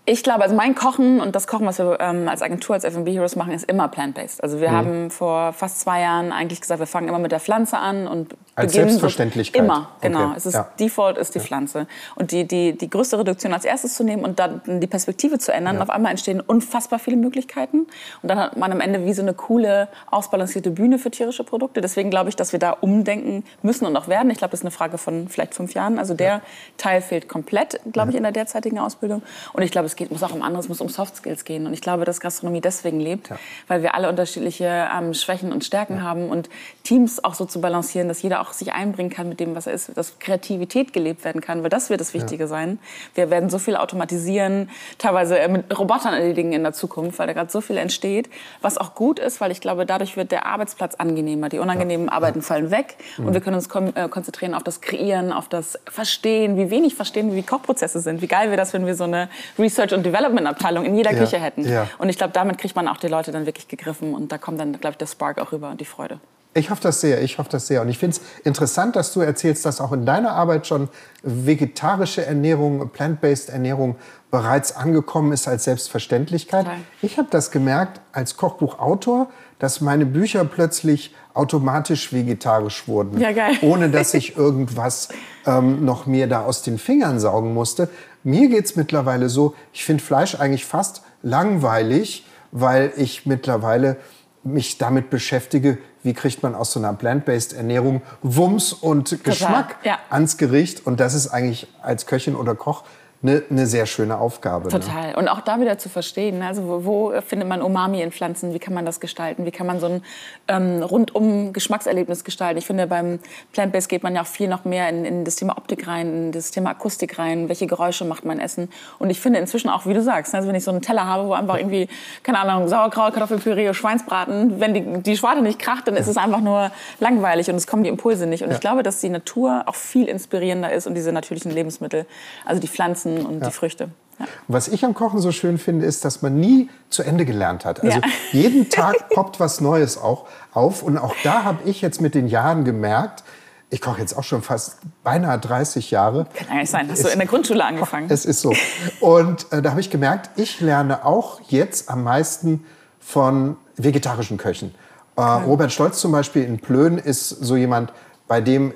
ich 0.07 0.23
glaube, 0.23 0.43
also 0.43 0.55
mein 0.55 0.75
Kochen 0.75 1.21
und 1.21 1.35
das 1.35 1.47
Kochen, 1.47 1.67
was 1.67 1.79
wir 1.79 1.99
ähm, 2.01 2.29
als 2.29 2.43
Agentur, 2.43 2.75
als 2.75 2.85
F&B 2.85 3.13
Heroes 3.13 3.37
machen, 3.37 3.53
ist 3.53 3.65
immer 3.65 3.89
plant-based. 3.89 4.43
Also 4.43 4.61
wir 4.61 4.71
mhm. 4.71 4.75
haben 4.75 5.11
vor 5.11 5.53
fast 5.53 5.81
zwei 5.81 6.03
Jahren 6.03 6.31
eigentlich 6.31 6.61
gesagt, 6.61 6.81
wir 6.81 6.87
fangen 6.87 7.09
immer 7.09 7.19
mit 7.19 7.33
der 7.33 7.41
Pflanze 7.41 7.79
an 7.79 8.07
und 8.07 8.37
als 8.57 8.73
Selbstverständlichkeit. 8.73 9.63
Immer, 9.63 9.91
genau. 10.01 10.27
Okay. 10.27 10.35
Es 10.37 10.47
ist 10.47 10.55
ja. 10.55 10.69
Default 10.79 11.19
ist 11.19 11.35
die 11.35 11.39
ja. 11.41 11.45
Pflanze 11.45 11.87
und 12.15 12.31
die, 12.31 12.47
die 12.47 12.77
die 12.77 12.89
größte 12.89 13.19
Reduktion 13.19 13.53
als 13.53 13.65
erstes 13.65 13.95
zu 13.95 14.05
nehmen 14.05 14.25
und 14.25 14.39
dann 14.39 14.61
die 14.67 14.87
Perspektive 14.87 15.39
zu 15.39 15.53
ändern. 15.53 15.77
Ja. 15.77 15.83
Auf 15.83 15.91
einmal 15.91 16.13
entstehen 16.13 16.41
unfassbar 16.41 16.99
viele 16.99 17.17
Möglichkeiten 17.17 17.87
und 18.23 18.29
dann 18.29 18.39
hat 18.39 18.57
man 18.57 18.71
am 18.71 18.81
Ende 18.81 19.05
wie 19.05 19.13
so 19.13 19.23
eine 19.23 19.35
coole 19.35 19.89
ausbalancierte 20.11 20.71
Bühne 20.71 20.99
für 20.99 21.11
tierische 21.11 21.43
Produkte. 21.43 21.81
Deswegen 21.81 22.11
glaube 22.11 22.29
ich, 22.29 22.37
dass 22.37 22.53
wir 22.53 22.61
da 22.61 22.71
umdenken 22.71 23.45
müssen 23.63 23.87
und 23.87 23.97
auch 23.97 24.09
werden. 24.09 24.31
Ich 24.31 24.39
glaube, 24.39 24.53
das 24.53 24.61
ist 24.61 24.65
eine 24.65 24.71
Frage 24.71 24.99
von 24.99 25.29
vielleicht 25.29 25.55
fünf 25.55 25.75
Jahren. 25.75 25.99
Also 25.99 26.15
der 26.15 26.41
Teil 26.77 27.01
fehlt 27.01 27.29
komplett, 27.29 27.81
glaube 27.93 28.11
ich, 28.11 28.17
in 28.17 28.23
der 28.23 28.33
derzeitigen 28.33 28.79
Ausbildung. 28.79 29.23
Und 29.53 29.63
ich 29.63 29.73
glaube, 29.73 29.87
es 29.87 29.97
geht, 29.97 30.13
muss 30.13 30.23
auch 30.23 30.33
um 30.33 30.43
anderes, 30.43 30.69
muss 30.69 30.81
um 30.81 30.89
Soft 30.89 31.17
Skills 31.17 31.45
gehen. 31.45 31.67
Und 31.67 31.73
ich 31.73 31.81
glaube, 31.81 32.05
dass 32.05 32.21
Gastronomie 32.21 32.61
deswegen 32.61 33.01
lebt, 33.01 33.31
weil 33.67 33.83
wir 33.83 33.95
alle 33.95 34.09
unterschiedliche 34.09 34.89
ähm, 34.97 35.13
Schwächen 35.15 35.53
und 35.53 35.65
Stärken 35.65 36.03
haben 36.03 36.29
und 36.29 36.49
Teams 36.85 37.23
auch 37.25 37.35
so 37.35 37.45
zu 37.45 37.61
balancieren, 37.61 38.09
dass 38.09 38.23
jeder 38.23 38.44
auch 38.45 38.53
sich 38.53 38.73
einbringen 38.73 39.11
kann 39.11 39.29
mit 39.29 39.41
dem, 39.41 39.55
was 39.55 39.67
er 39.67 39.73
ist, 39.73 39.97
dass 39.97 40.19
Kreativität 40.19 40.93
gelebt 40.93 41.25
werden 41.25 41.41
kann, 41.41 41.63
weil 41.63 41.71
das 41.71 41.91
wird 41.91 42.01
das 42.01 42.15
Wichtige 42.15 42.45
ja. 42.45 42.49
sein. 42.49 42.79
Wir 43.15 43.31
werden 43.31 43.51
so 43.51 43.59
viel 43.59 43.77
automatisieren, 43.77 44.71
teilweise 44.99 45.39
äh, 45.39 45.49
mit 45.49 45.77
Robotern 45.77 46.15
erledigen 46.15 46.53
in 46.53 46.63
der 46.63 46.73
Zukunft, 46.73 47.19
weil 47.19 47.27
da 47.27 47.33
gerade 47.33 47.51
so 47.51 47.61
viel 47.61 47.77
entsteht, 47.77 48.29
was 48.61 48.79
auch 48.79 48.95
gut 48.95 49.19
ist, 49.19 49.41
weil 49.41 49.51
ich 49.51 49.61
glaube, 49.61 49.87
dadurch 49.87 50.17
wird 50.17 50.33
der 50.33 50.47
Arbeitsplatz 50.47 50.95
angenehmer. 50.97 51.49
Die 51.49 51.59
unangenehmen 51.59 52.09
Arbeiten 52.09 52.43
fallen 52.43 52.71
weg 52.71 52.97
mhm. 53.17 53.27
und 53.27 53.35
wir 53.35 53.41
können 53.41 53.57
uns 53.57 53.69
äh, 53.95 54.09
konzentrieren 54.09 54.55
auf 54.55 54.63
das 54.63 54.81
Kreieren, 54.81 55.33
auf 55.33 55.49
das 55.49 55.79
Verstehen, 55.91 56.57
wie 56.57 56.71
wenig 56.71 56.95
verstehen, 56.95 57.35
wie 57.35 57.43
Kochprozesse 57.43 58.01
sind. 58.01 58.23
Wie 58.23 58.29
geil 58.29 58.49
wäre 58.49 58.57
das, 58.57 58.73
wenn 58.73 58.87
wir 58.87 58.95
so 58.95 59.05
eine 59.05 59.29
Research- 59.59 59.95
und 59.95 60.05
Development-Abteilung 60.05 60.85
in 60.85 60.97
jeder 60.97 61.13
ja. 61.13 61.19
Küche 61.19 61.39
hätten. 61.39 61.67
Ja. 61.69 61.89
Und 61.99 62.09
ich 62.09 62.19
glaube, 62.19 62.33
damit 62.33 62.59
kriegt 62.59 62.77
man 62.77 62.89
auch 62.89 62.99
die 62.99 63.09
Leute 63.09 63.33
dann 63.33 63.47
wirklich 63.47 63.69
gegriffen 63.69 64.15
und 64.15 64.33
da 64.33 64.39
kommt 64.39 64.61
dann, 64.61 64.73
glaube 64.73 64.93
ich, 64.93 64.99
der 64.99 65.07
Spark 65.07 65.41
auch 65.41 65.53
rüber 65.53 65.71
und 65.71 65.81
die 65.81 65.85
Freude. 65.85 66.21
Ich 66.55 66.71
hoffe 66.71 66.83
das 66.83 67.01
sehr, 67.01 67.21
ich 67.23 67.39
hoffe 67.39 67.51
das 67.51 67.67
sehr. 67.67 67.83
Und 67.83 67.89
ich 67.89 67.99
finde 67.99 68.17
es 68.17 68.23
interessant, 68.45 68.95
dass 68.97 69.13
du 69.13 69.21
erzählst, 69.21 69.67
dass 69.67 69.81
auch 69.81 69.93
in 69.93 70.07
deiner 70.07 70.33
Arbeit 70.33 70.67
schon 70.67 70.89
vegetarische 71.23 72.25
Ernährung, 72.25 72.89
plant-based 72.91 73.51
Ernährung 73.51 73.97
bereits 74.31 74.75
angekommen 74.75 75.33
ist 75.33 75.49
als 75.49 75.65
Selbstverständlichkeit. 75.65 76.67
Nein. 76.67 76.85
Ich 77.03 77.19
habe 77.19 77.29
das 77.31 77.51
gemerkt 77.51 78.01
als 78.13 78.37
Kochbuchautor, 78.37 79.29
dass 79.59 79.81
meine 79.81 80.07
Bücher 80.07 80.45
plötzlich 80.45 81.15
automatisch 81.35 82.13
vegetarisch 82.13 82.87
wurden, 82.87 83.21
Ja, 83.21 83.33
geil. 83.33 83.57
ohne 83.63 83.91
dass 83.91 84.15
ich 84.15 84.37
irgendwas 84.37 85.09
ähm, 85.47 85.85
noch 85.85 86.07
mir 86.07 86.29
da 86.29 86.43
aus 86.45 86.63
den 86.63 86.79
Fingern 86.79 87.19
saugen 87.19 87.53
musste. 87.53 87.89
Mir 88.23 88.49
geht's 88.49 88.77
mittlerweile 88.77 89.29
so, 89.29 89.55
ich 89.73 89.85
finde 89.85 90.03
Fleisch 90.03 90.39
eigentlich 90.39 90.65
fast 90.65 91.03
langweilig, 91.23 92.27
weil 92.53 92.93
ich 92.97 93.27
mittlerweile 93.27 93.97
mich 94.45 94.79
damit 94.79 95.11
beschäftige, 95.11 95.79
wie 96.05 96.15
kriegt 96.15 96.43
man 96.43 96.55
aus 96.55 96.71
so 96.71 96.79
einer 96.79 96.93
plant-based 96.93 97.55
Ernährung 97.55 98.03
Wumms 98.23 98.73
und 98.73 99.25
Geschmack 99.25 99.77
ja. 99.83 99.99
ans 100.11 100.37
Gericht. 100.37 100.87
Und 100.87 101.01
das 101.01 101.15
ist 101.15 101.29
eigentlich 101.29 101.67
als 101.83 102.07
Köchin 102.07 102.37
oder 102.37 102.55
Koch 102.55 102.85
eine, 103.25 103.43
eine 103.51 103.67
sehr 103.67 103.87
schöne 103.87 104.19
Aufgabe. 104.19 104.67
Ne? 104.67 104.71
Total. 104.71 105.15
Und 105.15 105.29
auch 105.29 105.41
da 105.41 105.59
wieder 105.61 105.79
zu 105.79 105.89
verstehen, 105.89 106.41
ne? 106.41 106.47
also 106.47 106.67
wo, 106.67 106.85
wo 106.85 107.21
findet 107.23 107.49
man 107.49 107.63
Umami 107.63 108.03
in 108.03 108.13
Pflanzen, 108.13 108.53
wie 108.53 108.59
kann 108.59 108.75
man 108.75 108.85
das 108.85 109.01
gestalten, 109.01 109.47
wie 109.47 109.51
kann 109.51 109.67
man 109.67 109.81
so 109.81 109.87
ein 109.87 110.03
ähm, 110.49 110.83
rundum 110.83 111.53
Geschmackserlebnis 111.53 112.25
gestalten. 112.25 112.59
Ich 112.59 112.67
finde, 112.67 112.87
beim 112.87 113.19
Plant-Based 113.53 113.89
geht 113.89 114.03
man 114.03 114.15
ja 114.15 114.23
auch 114.23 114.27
viel 114.27 114.49
noch 114.49 114.65
mehr 114.65 114.89
in, 114.91 115.05
in 115.05 115.25
das 115.25 115.37
Thema 115.37 115.57
Optik 115.57 115.89
rein, 115.89 116.27
in 116.27 116.33
das 116.33 116.51
Thema 116.51 116.71
Akustik 116.71 117.19
rein, 117.19 117.49
welche 117.49 117.67
Geräusche 117.67 118.05
macht 118.05 118.25
mein 118.25 118.41
Essen. 118.41 118.69
Und 118.99 119.09
ich 119.09 119.21
finde 119.21 119.39
inzwischen 119.39 119.71
auch, 119.71 119.87
wie 119.87 119.95
du 119.95 120.03
sagst, 120.03 120.35
ne? 120.35 120.39
also 120.39 120.49
wenn 120.49 120.57
ich 120.57 120.65
so 120.65 120.71
einen 120.71 120.83
Teller 120.83 121.07
habe, 121.07 121.27
wo 121.27 121.33
einfach 121.33 121.57
irgendwie, 121.57 121.89
keine 122.23 122.41
Ahnung, 122.41 122.69
Sauerkraut, 122.69 123.15
Kartoffelpüree, 123.15 123.73
Schweinsbraten, 123.73 124.61
wenn 124.61 124.75
die, 124.75 125.03
die 125.03 125.17
Schwarte 125.17 125.41
nicht 125.41 125.59
kracht, 125.59 125.89
dann 125.89 125.97
ist 125.97 126.09
es 126.09 126.19
einfach 126.19 126.41
nur 126.41 126.71
langweilig 127.01 127.49
und 127.49 127.57
es 127.57 127.67
kommen 127.67 127.85
die 127.85 127.89
Impulse 127.89 128.27
nicht. 128.27 128.45
Und 128.45 128.51
ich 128.53 128.61
glaube, 128.61 128.83
dass 128.83 129.01
die 129.01 129.09
Natur 129.09 129.63
auch 129.67 129.75
viel 129.75 130.09
inspirierender 130.09 130.71
ist 130.71 130.87
und 130.87 130.95
diese 130.95 131.11
natürlichen 131.11 131.51
Lebensmittel, 131.51 132.05
also 132.45 132.61
die 132.61 132.69
Pflanzen 132.69 133.14
und 133.19 133.45
die 133.45 133.51
Früchte. 133.51 133.89
Ja. 134.19 134.27
Was 134.47 134.69
ich 134.69 134.85
am 134.85 134.95
Kochen 134.95 135.21
so 135.21 135.33
schön 135.33 135.59
finde, 135.59 135.87
ist, 135.87 136.05
dass 136.05 136.23
man 136.23 136.39
nie 136.39 136.69
zu 136.89 137.03
Ende 137.03 137.25
gelernt 137.25 137.65
hat. 137.65 137.83
Also 137.83 137.99
Ja. 137.99 138.05
jeden 138.33 138.71
Tag 138.71 139.09
poppt 139.11 139.41
was 139.41 139.61
Neues 139.61 139.99
auch 139.99 140.27
auf. 140.53 140.83
Und 140.83 140.99
auch 140.99 141.15
da 141.25 141.43
habe 141.45 141.59
ich 141.69 141.81
jetzt 141.83 142.01
mit 142.01 142.15
den 142.15 142.29
Jahren 142.29 142.65
gemerkt, 142.65 143.25
ich 143.71 143.81
koche 143.81 144.01
jetzt 144.01 144.17
auch 144.17 144.23
schon 144.23 144.41
fast 144.43 144.79
beinahe 145.03 145.37
30 145.39 145.91
Jahre. 145.91 146.27
Kann 146.35 146.49
eigentlich 146.49 146.71
sein. 146.71 146.89
Hast 146.89 147.03
du 147.05 147.09
in 147.09 147.19
der 147.19 147.27
Grundschule 147.27 147.65
angefangen? 147.65 148.07
Es 148.09 148.25
ist 148.25 148.41
so. 148.41 148.55
Und 149.01 149.51
äh, 149.53 149.63
da 149.63 149.71
habe 149.71 149.81
ich 149.81 149.91
gemerkt, 149.91 150.31
ich 150.39 150.61
lerne 150.61 151.05
auch 151.05 151.41
jetzt 151.49 151.91
am 151.91 152.05
meisten 152.05 152.65
von 153.01 153.57
vegetarischen 153.77 154.37
Köchen. 154.37 154.75
Äh, 155.17 155.23
Robert 155.23 155.73
Stolz 155.73 155.99
zum 155.99 156.13
Beispiel 156.13 156.45
in 156.45 156.61
Plön 156.61 156.99
ist 156.99 157.29
so 157.31 157.57
jemand, 157.57 157.93
bei 158.29 158.41
dem, 158.41 158.75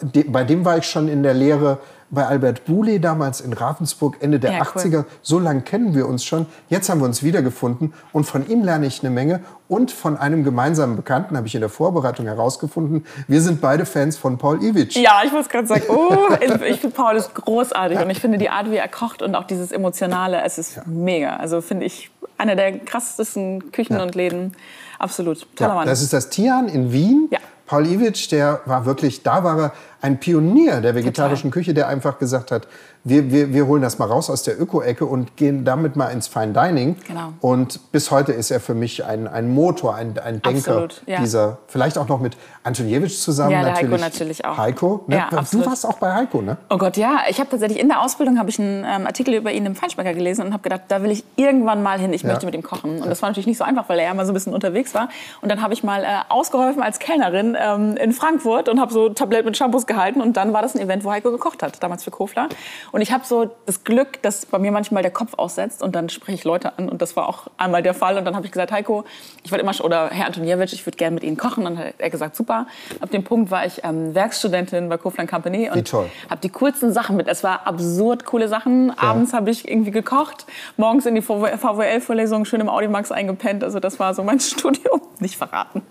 de- 0.00 0.28
bei 0.28 0.44
dem 0.44 0.64
war 0.64 0.78
ich 0.78 0.84
schon 0.86 1.08
in 1.08 1.22
der 1.24 1.34
Lehre 1.34 1.78
bei 2.10 2.26
Albert 2.26 2.64
Bouley 2.64 3.00
damals 3.00 3.40
in 3.40 3.52
Ravensburg 3.52 4.16
Ende 4.20 4.38
der 4.38 4.52
Ja, 4.52 4.58
cool. 4.74 4.82
80er. 4.82 5.04
So 5.22 5.38
lange 5.38 5.62
kennen 5.62 5.94
wir 5.94 6.06
uns 6.06 6.24
schon. 6.24 6.46
Jetzt 6.68 6.88
haben 6.88 7.00
wir 7.00 7.04
uns 7.06 7.22
wiedergefunden 7.22 7.92
und 8.12 8.24
von 8.24 8.46
ihm 8.48 8.62
lerne 8.62 8.86
ich 8.86 9.00
eine 9.00 9.10
Menge. 9.10 9.40
Und 9.68 9.90
von 9.90 10.16
einem 10.16 10.44
gemeinsamen 10.44 10.94
Bekannten 10.94 11.36
habe 11.36 11.48
ich 11.48 11.54
in 11.56 11.60
der 11.60 11.68
Vorbereitung 11.70 12.26
herausgefunden, 12.26 13.04
wir 13.26 13.40
sind 13.42 13.60
beide 13.60 13.84
Fans 13.84 14.16
von 14.16 14.38
Paul 14.38 14.62
Iwitsch. 14.62 14.96
Ja, 14.96 15.22
ich 15.24 15.32
muss 15.32 15.48
gerade 15.48 15.66
sagen, 15.66 15.82
oh, 15.88 16.28
ich 16.40 16.78
finde 16.80 16.94
Paul 16.94 17.16
ist 17.16 17.34
großartig 17.34 17.98
und 17.98 18.08
ich 18.10 18.20
finde 18.20 18.38
die 18.38 18.48
Art, 18.48 18.70
wie 18.70 18.76
er 18.76 18.86
kocht 18.88 19.22
und 19.22 19.34
auch 19.34 19.44
dieses 19.44 19.72
Emotionale, 19.72 20.40
es 20.44 20.58
ist 20.58 20.86
mega. 20.86 21.36
Also 21.36 21.60
finde 21.60 21.86
ich 21.86 22.10
einer 22.38 22.54
der 22.54 22.78
krassesten 22.78 23.72
Küchen 23.72 23.98
und 24.00 24.14
Läden. 24.14 24.52
Absolut. 24.98 25.46
Toller 25.56 25.70
Ja, 25.70 25.74
Mann. 25.74 25.86
das 25.86 26.00
ist 26.02 26.12
das 26.12 26.30
Tian 26.30 26.68
in 26.68 26.92
Wien. 26.92 27.28
Ja. 27.32 27.38
Paul 27.66 27.86
Iwitsch, 27.86 28.30
der 28.30 28.60
war 28.64 28.86
wirklich, 28.86 29.22
da 29.22 29.42
war 29.44 29.58
er 29.58 29.72
ein 30.00 30.20
Pionier 30.20 30.80
der 30.80 30.94
vegetarischen 30.94 31.50
Küche, 31.50 31.74
der 31.74 31.88
einfach 31.88 32.18
gesagt 32.18 32.52
hat, 32.52 32.68
wir, 33.06 33.30
wir, 33.30 33.54
wir 33.54 33.66
holen 33.68 33.82
das 33.82 33.98
mal 34.00 34.06
raus 34.06 34.28
aus 34.30 34.42
der 34.42 34.60
Öko-Ecke 34.60 35.06
und 35.06 35.36
gehen 35.36 35.64
damit 35.64 35.94
mal 35.94 36.08
ins 36.08 36.26
Fine 36.26 36.52
Dining. 36.52 36.96
Genau. 37.06 37.32
Und 37.40 37.92
bis 37.92 38.10
heute 38.10 38.32
ist 38.32 38.50
er 38.50 38.58
für 38.58 38.74
mich 38.74 39.04
ein, 39.04 39.28
ein 39.28 39.48
Motor, 39.48 39.94
ein, 39.94 40.18
ein 40.18 40.42
Denker 40.42 40.72
Absolut, 40.72 41.02
ja. 41.06 41.20
dieser, 41.20 41.58
vielleicht 41.68 41.98
auch 41.98 42.08
noch 42.08 42.18
mit 42.18 42.36
Antoniewicz 42.64 43.22
zusammen. 43.22 43.52
Ja, 43.52 43.62
der 43.62 43.74
Heiko 43.74 43.86
natürlich. 43.96 44.02
natürlich 44.02 44.44
auch. 44.44 44.58
Heiko, 44.58 45.04
ne? 45.06 45.16
Ja, 45.18 45.28
du 45.30 45.36
absolut. 45.38 45.66
warst 45.66 45.86
auch 45.86 45.98
bei 45.98 46.12
Heiko, 46.12 46.42
ne? 46.42 46.56
Oh 46.68 46.78
Gott, 46.78 46.96
ja. 46.96 47.20
Ich 47.30 47.38
habe 47.38 47.48
tatsächlich 47.48 47.78
in 47.78 47.88
der 47.88 48.02
Ausbildung 48.02 48.40
habe 48.40 48.50
ich 48.50 48.58
einen 48.58 48.84
ähm, 48.84 49.06
Artikel 49.06 49.34
über 49.34 49.52
ihn 49.52 49.64
im 49.66 49.76
Feinschmecker 49.76 50.12
gelesen 50.12 50.44
und 50.44 50.52
habe 50.52 50.64
gedacht, 50.64 50.82
da 50.88 51.00
will 51.04 51.12
ich 51.12 51.22
irgendwann 51.36 51.84
mal 51.84 52.00
hin. 52.00 52.12
Ich 52.12 52.22
Ja. 52.22 52.30
möchte 52.30 52.44
mit 52.46 52.56
ihm 52.56 52.64
kochen. 52.64 53.00
Und 53.00 53.08
das 53.08 53.22
war 53.22 53.28
natürlich 53.30 53.46
nicht 53.46 53.58
so 53.58 53.62
einfach, 53.62 53.88
weil 53.88 54.00
er 54.00 54.06
ja 54.06 54.14
mal 54.14 54.26
so 54.26 54.32
ein 54.32 54.34
bisschen 54.34 54.52
unterwegs 54.52 54.94
war. 54.94 55.08
Und 55.42 55.48
dann 55.48 55.62
habe 55.62 55.74
ich 55.74 55.84
mal 55.84 56.02
äh, 56.02 56.06
ausgeholfen 56.28 56.82
als 56.82 56.98
Kellnerin 56.98 57.56
ähm, 57.56 57.96
in 57.98 58.12
Frankfurt 58.12 58.68
und 58.68 58.80
habe 58.80 58.92
so 58.92 59.10
Tablett 59.10 59.44
mit 59.44 59.56
Shampoos 59.56 59.86
gehalten. 59.86 60.20
Und 60.20 60.36
dann 60.36 60.52
war 60.52 60.62
das 60.62 60.74
ein 60.74 60.80
Event, 60.80 61.04
wo 61.04 61.12
Heiko 61.12 61.30
gekocht 61.30 61.62
hat, 61.62 61.80
damals 61.80 62.02
für 62.02 62.10
Kofler. 62.10 62.48
Und 62.90 62.95
ich 63.02 63.12
habe 63.12 63.24
so 63.24 63.50
das 63.66 63.84
Glück, 63.84 64.22
dass 64.22 64.46
bei 64.46 64.58
mir 64.58 64.72
manchmal 64.72 65.02
der 65.02 65.10
Kopf 65.10 65.34
aussetzt 65.36 65.82
und 65.82 65.94
dann 65.94 66.08
spreche 66.08 66.36
ich 66.36 66.44
Leute 66.44 66.78
an. 66.78 66.88
Und 66.88 67.02
das 67.02 67.16
war 67.16 67.28
auch 67.28 67.48
einmal 67.56 67.82
der 67.82 67.94
Fall. 67.94 68.16
Und 68.16 68.24
dann 68.24 68.36
habe 68.36 68.46
ich 68.46 68.52
gesagt, 68.52 68.72
Heiko, 68.72 69.04
ich 69.42 69.50
würde 69.50 69.62
immer 69.62 69.72
oder 69.84 70.08
Herr 70.10 70.26
Antoniewicz, 70.26 70.72
ich 70.72 70.86
würde 70.86 70.96
gerne 70.96 71.14
mit 71.14 71.24
Ihnen 71.24 71.36
kochen. 71.36 71.66
Und 71.66 71.76
dann 71.76 71.86
hat 71.88 71.94
er 71.98 72.10
gesagt, 72.10 72.36
super. 72.36 72.66
Ab 73.00 73.10
dem 73.10 73.24
Punkt 73.24 73.50
war 73.50 73.66
ich 73.66 73.82
ähm, 73.84 74.14
Werkstudentin 74.14 74.88
bei 74.88 74.96
Kofler 74.96 75.26
Company. 75.26 75.68
Und 75.68 75.78
habe 76.30 76.40
die 76.42 76.48
coolsten 76.50 76.92
Sachen 76.92 77.16
mit. 77.16 77.28
Es 77.28 77.44
war 77.44 77.66
absurd 77.66 78.24
coole 78.24 78.48
Sachen. 78.48 78.96
Abends 78.98 79.32
habe 79.32 79.50
ich 79.50 79.68
irgendwie 79.68 79.90
gekocht, 79.90 80.46
morgens 80.76 81.06
in 81.06 81.14
die 81.14 81.22
VWL-Vorlesung 81.22 82.44
schön 82.44 82.60
im 82.60 82.68
Audimax 82.68 83.12
eingepennt. 83.12 83.64
Also 83.64 83.80
das 83.80 83.98
war 83.98 84.14
so 84.14 84.22
mein 84.22 84.40
Studium. 84.40 85.00
Nicht 85.18 85.36
verraten. 85.36 85.82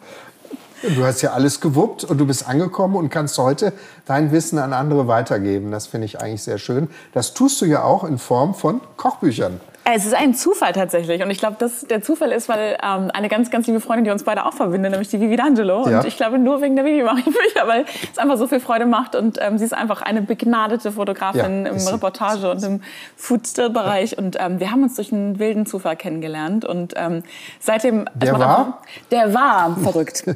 Du 0.81 1.05
hast 1.05 1.21
ja 1.21 1.31
alles 1.31 1.61
gewuppt 1.61 2.03
und 2.03 2.17
du 2.17 2.27
bist 2.27 2.47
angekommen 2.47 2.95
und 2.95 3.09
kannst 3.09 3.37
heute 3.37 3.73
dein 4.05 4.31
Wissen 4.31 4.59
an 4.59 4.73
andere 4.73 5.07
weitergeben. 5.07 5.71
Das 5.71 5.87
finde 5.87 6.05
ich 6.05 6.21
eigentlich 6.21 6.43
sehr 6.43 6.57
schön. 6.57 6.89
Das 7.13 7.33
tust 7.33 7.61
du 7.61 7.65
ja 7.65 7.83
auch 7.83 8.03
in 8.03 8.17
Form 8.17 8.53
von 8.53 8.81
Kochbüchern. 8.97 9.59
Es 9.87 10.03
ist 10.03 10.15
ein 10.15 10.33
Zufall 10.33 10.73
tatsächlich. 10.73 11.21
Und 11.21 11.29
ich 11.29 11.37
glaube, 11.37 11.57
dass 11.59 11.81
der 11.85 12.01
Zufall 12.01 12.31
ist, 12.31 12.49
weil 12.49 12.75
ähm, 12.81 13.11
eine 13.13 13.29
ganz, 13.29 13.51
ganz 13.51 13.67
liebe 13.67 13.79
Freundin, 13.79 14.05
die 14.05 14.09
uns 14.11 14.23
beide 14.23 14.43
auch 14.45 14.53
verbindet, 14.53 14.89
nämlich 14.91 15.09
die 15.09 15.21
Vivi 15.21 15.35
D'Angelo. 15.35 15.87
Ja. 15.87 15.99
Und 15.99 16.07
ich 16.07 16.17
glaube, 16.17 16.39
nur 16.39 16.59
wegen 16.61 16.75
der 16.75 16.85
Vivi 16.85 17.03
mache 17.03 17.19
ich 17.19 17.25
Bücher, 17.25 17.67
weil 17.67 17.85
es 18.11 18.17
einfach 18.17 18.37
so 18.37 18.47
viel 18.47 18.59
Freude 18.59 18.87
macht. 18.87 19.15
Und 19.15 19.37
ähm, 19.39 19.59
sie 19.59 19.65
ist 19.65 19.73
einfach 19.75 20.01
eine 20.01 20.23
begnadete 20.23 20.91
Fotografin 20.91 21.65
Ja, 21.65 21.71
im 21.71 21.77
sie. 21.77 21.91
Reportage- 21.93 22.49
und 22.49 22.63
im 22.63 22.81
Food-Still-Bereich. 23.15 24.17
Und 24.17 24.37
ähm, 24.39 24.59
wir 24.59 24.71
haben 24.71 24.81
uns 24.81 24.95
durch 24.95 25.13
einen 25.13 25.37
wilden 25.37 25.67
Zufall 25.67 25.95
kennengelernt. 25.95 26.65
Und 26.65 26.93
ähm, 26.95 27.21
seitdem... 27.59 28.05
Der 28.15 28.29
als 28.33 28.39
man 28.39 28.47
war? 28.49 28.57
einfach- 28.57 28.77
Der 29.11 29.33
war 29.35 29.77
verrückt. 29.83 30.23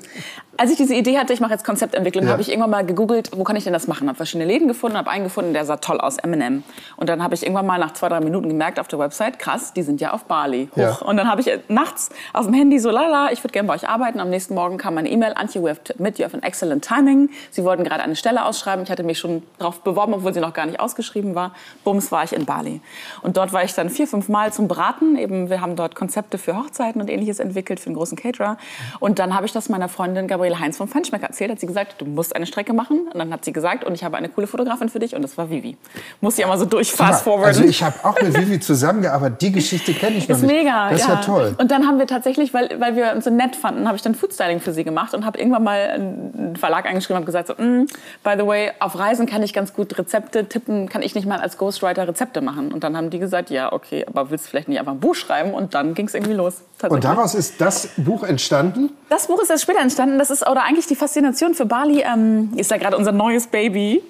Als 0.60 0.72
ich 0.72 0.78
diese 0.78 0.94
Idee 0.94 1.18
hatte, 1.18 1.32
ich 1.32 1.40
mache 1.40 1.52
jetzt 1.54 1.64
Konzeptentwicklung, 1.64 2.26
Ja. 2.26 2.32
habe 2.34 2.42
ich 2.42 2.50
irgendwann 2.50 2.70
mal 2.70 2.86
gegoogelt, 2.86 3.32
wo 3.34 3.46
kann 3.46 3.56
ich 3.56 3.64
denn 3.64 3.72
das 3.72 3.88
machen? 3.88 4.10
Habe 4.10 4.18
verschiedene 4.18 4.44
Läden 4.46 4.68
gefunden, 4.68 4.98
habe 4.98 5.10
einen 5.10 5.24
gefunden, 5.24 5.54
der 5.54 5.64
sah 5.64 5.78
toll 5.78 6.02
aus, 6.02 6.18
M&M. 6.18 6.64
Und 6.98 7.08
dann 7.08 7.24
habe 7.24 7.34
ich 7.34 7.44
irgendwann 7.44 7.66
mal 7.66 7.80
nach 7.80 7.94
zwei, 7.94 8.10
drei 8.10 8.20
Minuten 8.20 8.50
gemerkt 8.50 8.78
auf 8.78 8.90
der 8.90 9.00
Website, 9.00 9.40
krass, 9.40 9.72
die 9.72 9.84
sind 9.84 10.02
ja 10.02 10.12
auf 10.12 10.26
Bali. 10.26 10.68
Ja. 10.76 10.96
Und 10.98 11.16
dann 11.16 11.32
habe 11.32 11.40
ich 11.40 11.48
äh, 11.48 11.60
nachts 11.70 12.10
auf 12.34 12.46
dem 12.46 12.54
Handy 12.54 12.78
so, 12.80 12.90
lala, 12.90 13.32
ich 13.32 13.42
würde 13.42 13.54
gerne 13.54 13.68
bei 13.70 13.74
euch 13.76 13.88
arbeiten. 13.88 14.20
Am 14.20 14.30
nächsten 14.30 14.54
Morgen 14.54 14.78
kam 14.78 14.96
meine 14.96 15.10
E-Mail, 15.10 15.32
Antje, 15.36 15.64
we 15.64 15.70
have 15.70 15.80
admit 15.90 16.20
you 16.20 16.26
have 16.26 16.36
an 16.36 16.44
excellent 16.44 16.84
timing. 16.84 17.30
Sie 17.52 17.64
wollten 17.64 17.86
gerade 17.86 18.04
eine 18.04 18.18
Stelle 18.18 18.44
ausschreiben. 18.44 18.84
Ich 18.84 18.92
hatte 18.92 19.04
mich 19.04 19.18
schon 19.18 19.44
darauf 19.60 19.80
beworben, 19.82 20.14
obwohl 20.14 20.34
sie 20.34 20.42
noch 20.42 20.52
gar 20.54 20.66
nicht 20.66 20.82
ausgeschrieben 20.82 21.36
war. 21.36 21.54
Bums 21.86 22.12
war 22.12 22.26
ich 22.26 22.34
in 22.34 22.44
Bali. 22.44 22.82
Und 23.22 23.38
dort 23.38 23.54
war 23.54 23.64
ich 23.64 23.74
dann 23.76 23.90
vier, 23.90 24.08
fünf 24.08 24.28
Mal 24.28 24.52
zum 24.52 24.68
Braten. 24.68 25.16
Eben, 25.16 25.50
wir 25.50 25.62
haben 25.62 25.78
dort 25.78 25.96
Konzepte 25.96 26.38
für 26.38 26.58
Hochzeiten 26.58 27.00
und 27.02 27.10
ähnliches 27.10 27.40
entwickelt, 27.40 27.80
für 27.80 27.86
einen 27.88 27.96
großen 27.96 28.18
Caterer. 28.18 28.58
Und 29.00 29.20
dann 29.20 29.34
habe 29.34 29.46
ich 29.46 29.54
das 29.54 29.70
meiner 29.70 29.88
Freundin 29.88 30.28
Gabriele 30.28 30.49
Heinz 30.58 30.78
vom 30.78 30.88
Feinschmecker 30.88 31.28
erzählt. 31.28 31.52
Hat 31.52 31.60
sie 31.60 31.68
gesagt, 31.68 32.02
du 32.02 32.06
musst 32.06 32.36
eine 32.36 32.46
Strecke 32.48 32.74
machen. 32.74 33.02
Und 33.14 33.20
dann 33.20 33.32
hat 33.32 33.46
sie 33.46 33.54
gesagt, 33.54 33.84
und 33.84 33.94
ich 33.94 34.04
habe 34.04 34.18
eine 34.18 34.30
coole 34.30 34.48
Fotografin 34.48 34.90
für 34.90 35.00
dich. 35.00 35.16
Und 35.16 35.22
das 35.22 35.38
war 35.38 35.50
Vivi. 35.50 35.78
Muss 36.22 36.38
ich 36.38 36.44
immer 36.46 36.58
so 36.58 36.66
durch 36.66 36.92
fast 36.92 37.24
forward. 37.24 37.48
Also 37.48 37.64
ich 37.64 37.84
habe 37.84 37.96
auch 38.04 38.20
mit 38.22 38.36
Vivi 38.36 38.60
zusammengearbeitet. 38.60 39.42
Die 39.42 39.52
Geschichte 39.52 39.94
kenne 39.94 40.18
ich 40.18 40.28
noch 40.30 40.38
Ist 40.38 40.44
nicht. 40.44 40.52
mega. 40.52 40.90
Das 40.90 41.02
ist 41.02 41.08
ja, 41.08 41.16
toll. 41.18 41.56
Und 41.58 41.70
dann 41.72 41.86
haben 41.86 42.00
wir 42.00 42.08
tatsächlich, 42.08 42.54
weil, 42.54 42.80
weil 42.80 42.96
wir 42.96 43.12
uns 43.14 43.26
so 43.26 43.30
nett 43.30 43.56
fanden, 43.56 43.86
habe 43.88 43.98
ich 43.98 44.02
dann 44.02 44.16
Foodstyling 44.16 44.60
für 44.62 44.72
sie 44.74 44.84
gemacht 44.84 45.14
und 45.14 45.26
habe 45.26 45.38
irgendwann 45.38 45.64
mal 45.64 45.78
einen 45.90 46.56
Verlag 46.56 46.86
angeschrieben 46.88 47.20
und 47.22 47.26
gesagt 47.26 47.48
so, 47.48 47.54
"Mm, 47.54 47.86
by 48.24 48.32
the 48.38 48.46
way, 48.48 48.72
auf 48.80 48.98
Reisen 48.98 49.26
kann 49.26 49.44
ich 49.44 49.54
ganz 49.54 49.74
gut 49.74 49.98
Rezepte 49.98 50.46
tippen, 50.48 50.88
kann 50.90 51.02
ich 51.02 51.14
nicht 51.16 51.28
mal 51.28 51.40
als 51.40 51.58
Ghostwriter 51.58 52.08
Rezepte 52.08 52.42
machen. 52.42 52.72
Und 52.72 52.84
dann 52.84 52.96
haben 52.96 53.10
die 53.10 53.20
gesagt, 53.20 53.50
ja, 53.50 53.72
okay, 53.74 54.06
aber 54.08 54.30
willst 54.32 54.46
du 54.46 54.50
vielleicht 54.52 54.68
nicht 54.70 54.80
einfach 54.80 54.94
ein 54.94 55.00
Buch 55.00 55.16
schreiben? 55.16 55.54
Und 55.54 55.74
dann 55.74 55.94
ging 55.94 56.08
es 56.08 56.14
irgendwie 56.14 56.34
los. 56.34 56.62
Und 56.88 57.04
daraus 57.04 57.36
ist 57.36 57.60
das 57.60 57.90
Buch 57.98 58.24
entstanden. 58.24 58.90
Das 59.10 59.28
Buch 59.28 59.42
ist 59.42 59.50
erst 59.50 59.64
später 59.64 59.80
entstanden. 59.82 60.18
Das 60.18 60.30
ist 60.30 60.39
oder 60.48 60.64
eigentlich 60.64 60.88
die 60.88 60.96
Faszination 60.96 61.54
für 61.54 61.66
Bali. 61.66 62.02
Ähm, 62.02 62.52
ist 62.56 62.72
ja 62.72 62.78
gerade 62.78 62.98
unser 62.98 63.12
neues 63.12 63.48
Baby. 63.48 64.02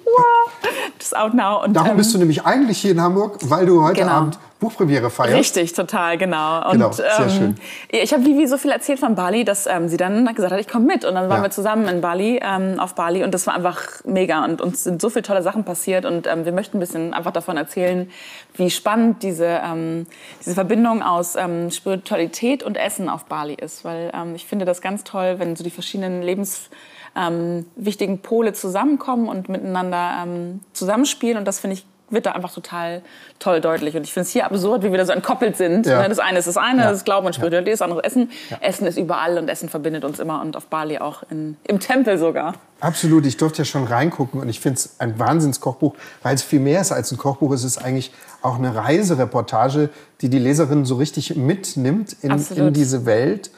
Das 0.98 1.08
ist 1.08 1.16
out 1.16 1.34
now. 1.34 1.64
Und, 1.64 1.74
Darum 1.74 1.92
ähm, 1.92 1.96
bist 1.96 2.12
du 2.14 2.18
nämlich 2.18 2.44
eigentlich 2.44 2.78
hier 2.78 2.90
in 2.92 3.00
Hamburg, 3.00 3.38
weil 3.42 3.66
du 3.66 3.82
heute 3.82 4.00
Genau. 4.00 4.12
Abend 4.12 4.38
Buchpremiere 4.60 5.10
feierst. 5.10 5.36
Richtig, 5.36 5.72
total, 5.72 6.18
genau. 6.18 6.66
Und, 6.66 6.72
Genau, 6.72 6.92
sehr 6.92 7.06
ähm, 7.18 7.30
schön. 7.30 7.54
Ich 7.88 8.12
habe 8.12 8.24
Vivi 8.24 8.46
so 8.46 8.58
viel 8.58 8.70
erzählt 8.70 9.00
von 9.00 9.14
Bali, 9.14 9.44
dass 9.44 9.66
ähm, 9.66 9.88
sie 9.88 9.96
dann 9.96 10.26
gesagt 10.34 10.52
hat, 10.52 10.60
ich 10.60 10.68
komme 10.68 10.84
mit. 10.84 11.04
Und 11.04 11.14
dann 11.14 11.28
waren 11.28 11.38
Ja. 11.38 11.42
wir 11.44 11.50
zusammen 11.50 11.88
in 11.88 12.00
Bali, 12.00 12.38
ähm, 12.44 12.78
auf 12.78 12.94
Bali. 12.94 13.24
Und 13.24 13.32
das 13.32 13.46
war 13.46 13.54
einfach 13.54 13.80
mega. 14.04 14.44
Und 14.44 14.60
uns 14.60 14.84
sind 14.84 15.00
so 15.00 15.08
viele 15.10 15.22
tolle 15.22 15.42
Sachen 15.42 15.64
passiert. 15.64 16.04
Und 16.04 16.26
ähm, 16.26 16.44
wir 16.44 16.52
möchten 16.52 16.76
ein 16.76 16.80
bisschen 16.80 17.14
einfach 17.14 17.32
davon 17.32 17.56
erzählen, 17.56 18.10
wie 18.54 18.70
spannend 18.70 19.22
diese, 19.22 19.46
ähm, 19.46 20.06
diese 20.40 20.54
Verbindung 20.54 21.02
aus 21.02 21.34
ähm, 21.36 21.70
Spiritualität 21.70 22.62
und 22.62 22.76
Essen 22.76 23.08
auf 23.08 23.24
Bali 23.24 23.54
ist. 23.54 23.84
Weil 23.84 24.12
ich 24.34 24.46
finde 24.46 24.66
das 24.66 24.80
ganz 24.82 25.04
toll, 25.04 25.36
wenn 25.38 25.56
so 25.56 25.64
die 25.64 25.70
verschiedenen 25.70 26.22
Lebens 26.22 26.68
ähm, 27.16 27.66
wichtigen 27.76 28.20
Pole 28.20 28.52
zusammenkommen 28.52 29.28
und 29.28 29.48
miteinander 29.48 30.22
ähm, 30.22 30.60
zusammenspielen. 30.74 31.38
Und 31.38 31.46
das 31.48 31.58
finde 31.60 31.74
ich 31.74 31.86
wird 32.10 32.26
da 32.26 32.32
einfach 32.32 32.52
total 32.52 33.02
toll 33.38 33.60
deutlich. 33.60 33.96
Und 33.96 34.02
ich 34.02 34.12
finde 34.12 34.26
es 34.26 34.32
hier 34.32 34.44
absurd, 34.44 34.82
wie 34.82 34.90
wir 34.90 34.98
da 34.98 35.06
so 35.06 35.12
entkoppelt 35.12 35.56
sind. 35.56 35.86
Ja. 35.86 36.02
Ne, 36.02 36.08
Das 36.08 36.18
eine 36.18 36.38
ist 36.38 36.48
das 36.48 36.56
eine, 36.56 36.82
Ja. 36.82 36.90
das 36.90 37.04
Glauben 37.04 37.26
und 37.26 37.34
Spiritualität, 37.34 37.74
das 37.74 37.82
andere 37.82 38.00
ist 38.00 38.06
Essen. 38.06 38.30
Essen 38.60 38.86
ist 38.86 38.98
überall 38.98 39.38
und 39.38 39.48
Essen 39.48 39.68
verbindet 39.68 40.04
uns 40.04 40.18
immer 40.18 40.40
und 40.42 40.56
auf 40.56 40.66
Bali 40.66 40.98
auch 40.98 41.22
in, 41.30 41.56
im 41.64 41.80
Tempel 41.80 42.18
sogar. 42.18 42.54
Absolut, 42.80 43.26
ich 43.26 43.36
durfte 43.36 43.58
ja 43.58 43.64
schon 43.64 43.84
reingucken 43.84 44.40
und 44.40 44.48
ich 44.48 44.58
finde 44.58 44.76
es 44.78 44.96
ein 44.98 45.18
Wahnsinnskochbuch, 45.18 45.94
weil 46.22 46.34
es 46.34 46.42
viel 46.42 46.60
mehr 46.60 46.80
ist 46.80 46.92
als 46.92 47.12
ein 47.12 47.18
Kochbuch. 47.18 47.52
Es 47.52 47.62
ist 47.62 47.78
eigentlich 47.78 48.10
auch 48.42 48.56
eine 48.56 48.74
Reisereportage, 48.74 49.90
die 50.20 50.28
die 50.30 50.38
Leserin 50.38 50.84
so 50.84 50.96
richtig 50.96 51.36
mitnimmt 51.36 52.16
in, 52.22 52.32
in 52.56 52.72
diese 52.72 53.06
Welt. 53.06 53.50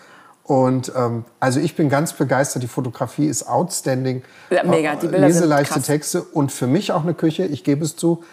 Und 0.44 0.92
ähm, 0.96 1.24
also 1.38 1.60
ich 1.60 1.76
bin 1.76 1.88
ganz 1.88 2.12
begeistert. 2.14 2.64
Die 2.64 2.68
Fotografie 2.68 3.26
ist 3.26 3.48
outstanding. 3.48 4.22
Ja, 4.50 4.64
mega. 4.64 4.96
Die 4.96 5.06
Bilder 5.06 5.18
sind 5.18 5.28
Leseleichte. 5.28 5.80
Texte 5.82 6.22
und 6.22 6.50
für 6.50 6.66
mich 6.66 6.90
auch 6.90 7.04
eine 7.04 7.14
Küche. 7.14 7.44
Ich 7.44 7.62
gebe 7.62 7.84
es 7.84 7.94
zu. 7.96 8.24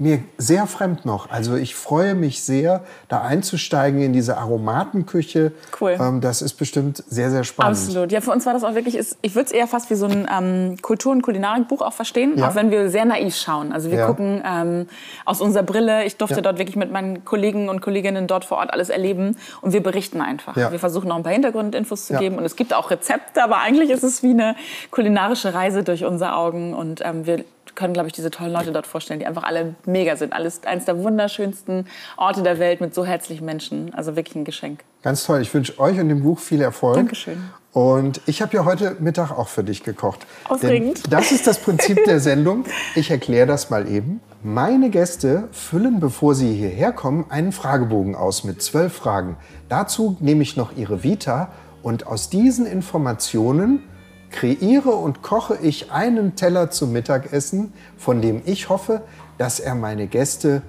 Mir 0.00 0.20
sehr 0.36 0.66
fremd 0.68 1.04
noch. 1.04 1.28
Also 1.30 1.56
ich 1.56 1.74
freue 1.74 2.14
mich 2.14 2.42
sehr, 2.44 2.84
da 3.08 3.22
einzusteigen 3.22 4.00
in 4.00 4.12
diese 4.12 4.36
Aromatenküche. 4.36 5.52
Cool. 5.80 5.96
Ähm, 6.00 6.20
das 6.20 6.40
ist 6.40 6.54
bestimmt 6.54 7.02
sehr, 7.08 7.30
sehr 7.30 7.42
spannend. 7.42 7.76
Absolut. 7.78 8.12
Ja, 8.12 8.20
für 8.20 8.30
uns 8.30 8.46
war 8.46 8.52
das 8.52 8.62
auch 8.62 8.74
wirklich, 8.74 8.94
ist, 8.96 9.18
ich 9.22 9.34
würde 9.34 9.46
es 9.46 9.52
eher 9.52 9.66
fast 9.66 9.90
wie 9.90 9.96
so 9.96 10.06
ein 10.06 10.28
ähm, 10.32 10.76
Kultur- 10.82 11.10
und 11.12 11.22
Kulinarikbuch 11.22 11.82
auch 11.82 11.92
verstehen, 11.92 12.34
Ja. 12.36 12.48
auch 12.48 12.54
wenn 12.54 12.70
wir 12.70 12.90
sehr 12.90 13.04
naiv 13.06 13.34
schauen. 13.34 13.72
Also 13.72 13.90
wir 13.90 13.98
Ja. 13.98 14.06
gucken 14.06 14.40
ähm, 14.46 14.86
aus 15.24 15.40
unserer 15.40 15.64
Brille. 15.64 16.04
Ich 16.04 16.16
durfte 16.16 16.36
Ja. 16.36 16.42
dort 16.42 16.58
wirklich 16.58 16.76
mit 16.76 16.92
meinen 16.92 17.24
Kollegen 17.24 17.68
und 17.68 17.80
Kolleginnen 17.80 18.28
dort 18.28 18.44
vor 18.44 18.58
Ort 18.58 18.72
alles 18.72 18.90
erleben 18.90 19.36
und 19.62 19.72
wir 19.72 19.82
berichten 19.82 20.20
einfach. 20.20 20.54
Wir 20.54 20.78
versuchen 20.78 21.08
noch 21.08 21.16
ein 21.16 21.22
paar 21.24 21.32
Hintergrundinfos 21.32 22.06
zu 22.06 22.14
geben 22.14 22.38
und 22.38 22.44
es 22.44 22.54
gibt 22.54 22.72
auch 22.72 22.90
Rezepte, 22.90 23.42
aber 23.42 23.58
eigentlich 23.58 23.90
ist 23.90 24.04
es 24.04 24.22
wie 24.22 24.30
eine 24.30 24.54
kulinarische 24.92 25.54
Reise 25.54 25.82
durch 25.82 26.04
unsere 26.04 26.36
Augen 26.36 26.72
und 26.74 27.00
ähm, 27.04 27.26
wir 27.26 27.44
können, 27.78 27.94
glaube 27.94 28.08
ich, 28.08 28.12
diese 28.12 28.30
tollen 28.30 28.52
Leute 28.52 28.72
dort 28.72 28.88
vorstellen, 28.88 29.20
die 29.20 29.26
einfach 29.26 29.44
alle 29.44 29.76
mega 29.86 30.16
sind. 30.16 30.32
Alles 30.32 30.64
eines 30.64 30.84
der 30.84 30.98
wunderschönsten 30.98 31.86
Orte 32.16 32.42
der 32.42 32.58
Welt 32.58 32.80
mit 32.80 32.92
so 32.92 33.06
herzlichen 33.06 33.44
Menschen. 33.44 33.94
Also 33.94 34.16
wirklich 34.16 34.34
ein 34.34 34.44
Geschenk. 34.44 34.80
Ganz 35.02 35.24
toll. 35.24 35.40
Ich 35.40 35.54
wünsche 35.54 35.78
euch 35.78 35.98
und 36.00 36.08
dem 36.08 36.22
Buch 36.24 36.40
viel 36.40 36.60
Erfolg. 36.60 36.96
Dankeschön. 36.96 37.38
Und 37.72 38.20
ich 38.26 38.42
habe 38.42 38.56
ja 38.56 38.64
heute 38.64 38.96
Mittag 38.98 39.30
auch 39.30 39.46
für 39.46 39.62
dich 39.62 39.84
gekocht. 39.84 40.26
Aufregend. 40.48 41.04
Denn 41.04 41.10
das 41.10 41.30
ist 41.30 41.46
das 41.46 41.60
Prinzip 41.60 42.02
der 42.04 42.18
Sendung. 42.18 42.64
Ich 42.96 43.12
erkläre 43.12 43.46
das 43.46 43.70
mal 43.70 43.88
eben. 43.88 44.20
Meine 44.42 44.90
Gäste 44.90 45.48
füllen, 45.52 46.00
bevor 46.00 46.34
sie 46.34 46.52
hierher 46.52 46.92
kommen, 46.92 47.26
einen 47.28 47.52
Fragebogen 47.52 48.16
aus 48.16 48.42
mit 48.42 48.60
zwölf 48.60 48.92
Fragen. 48.92 49.36
Dazu 49.68 50.16
nehme 50.18 50.42
ich 50.42 50.56
noch 50.56 50.76
ihre 50.76 51.04
Vita 51.04 51.52
und 51.82 52.08
aus 52.08 52.28
diesen 52.28 52.66
Informationen 52.66 53.84
kreiere 54.30 54.90
und 54.90 55.22
koche 55.22 55.56
ich 55.60 55.90
einen 55.90 56.36
Teller 56.36 56.70
zum 56.70 56.92
Mittagessen, 56.92 57.72
von 57.96 58.20
dem 58.20 58.42
ich 58.44 58.68
hoffe, 58.68 59.02
dass 59.38 59.60
er 59.60 59.74
meine 59.74 60.06
Gäste 60.06 60.62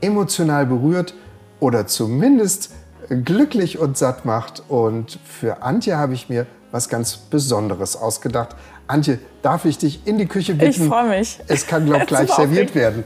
emotional 0.00 0.66
berührt 0.66 1.14
oder 1.60 1.86
zumindest 1.86 2.70
glücklich 3.08 3.78
und 3.78 3.96
satt 3.98 4.24
macht. 4.24 4.62
Und 4.68 5.18
für 5.24 5.62
Antje 5.62 5.96
habe 5.96 6.14
ich 6.14 6.28
mir 6.28 6.46
was 6.70 6.88
ganz 6.88 7.16
Besonderes 7.16 7.96
ausgedacht. 7.96 8.56
Antje, 8.86 9.18
darf 9.42 9.64
ich 9.64 9.78
dich 9.78 10.06
in 10.06 10.18
die 10.18 10.26
Küche 10.26 10.54
bitten? 10.54 10.82
Ich 10.82 10.88
freu 10.88 11.04
mich. 11.04 11.38
Es 11.46 11.66
kann, 11.66 11.86
glaube 11.86 12.02
ich, 12.02 12.06
gleich 12.08 12.30
serviert 12.30 12.70
aufregend. 12.70 12.74
werden. 12.74 13.04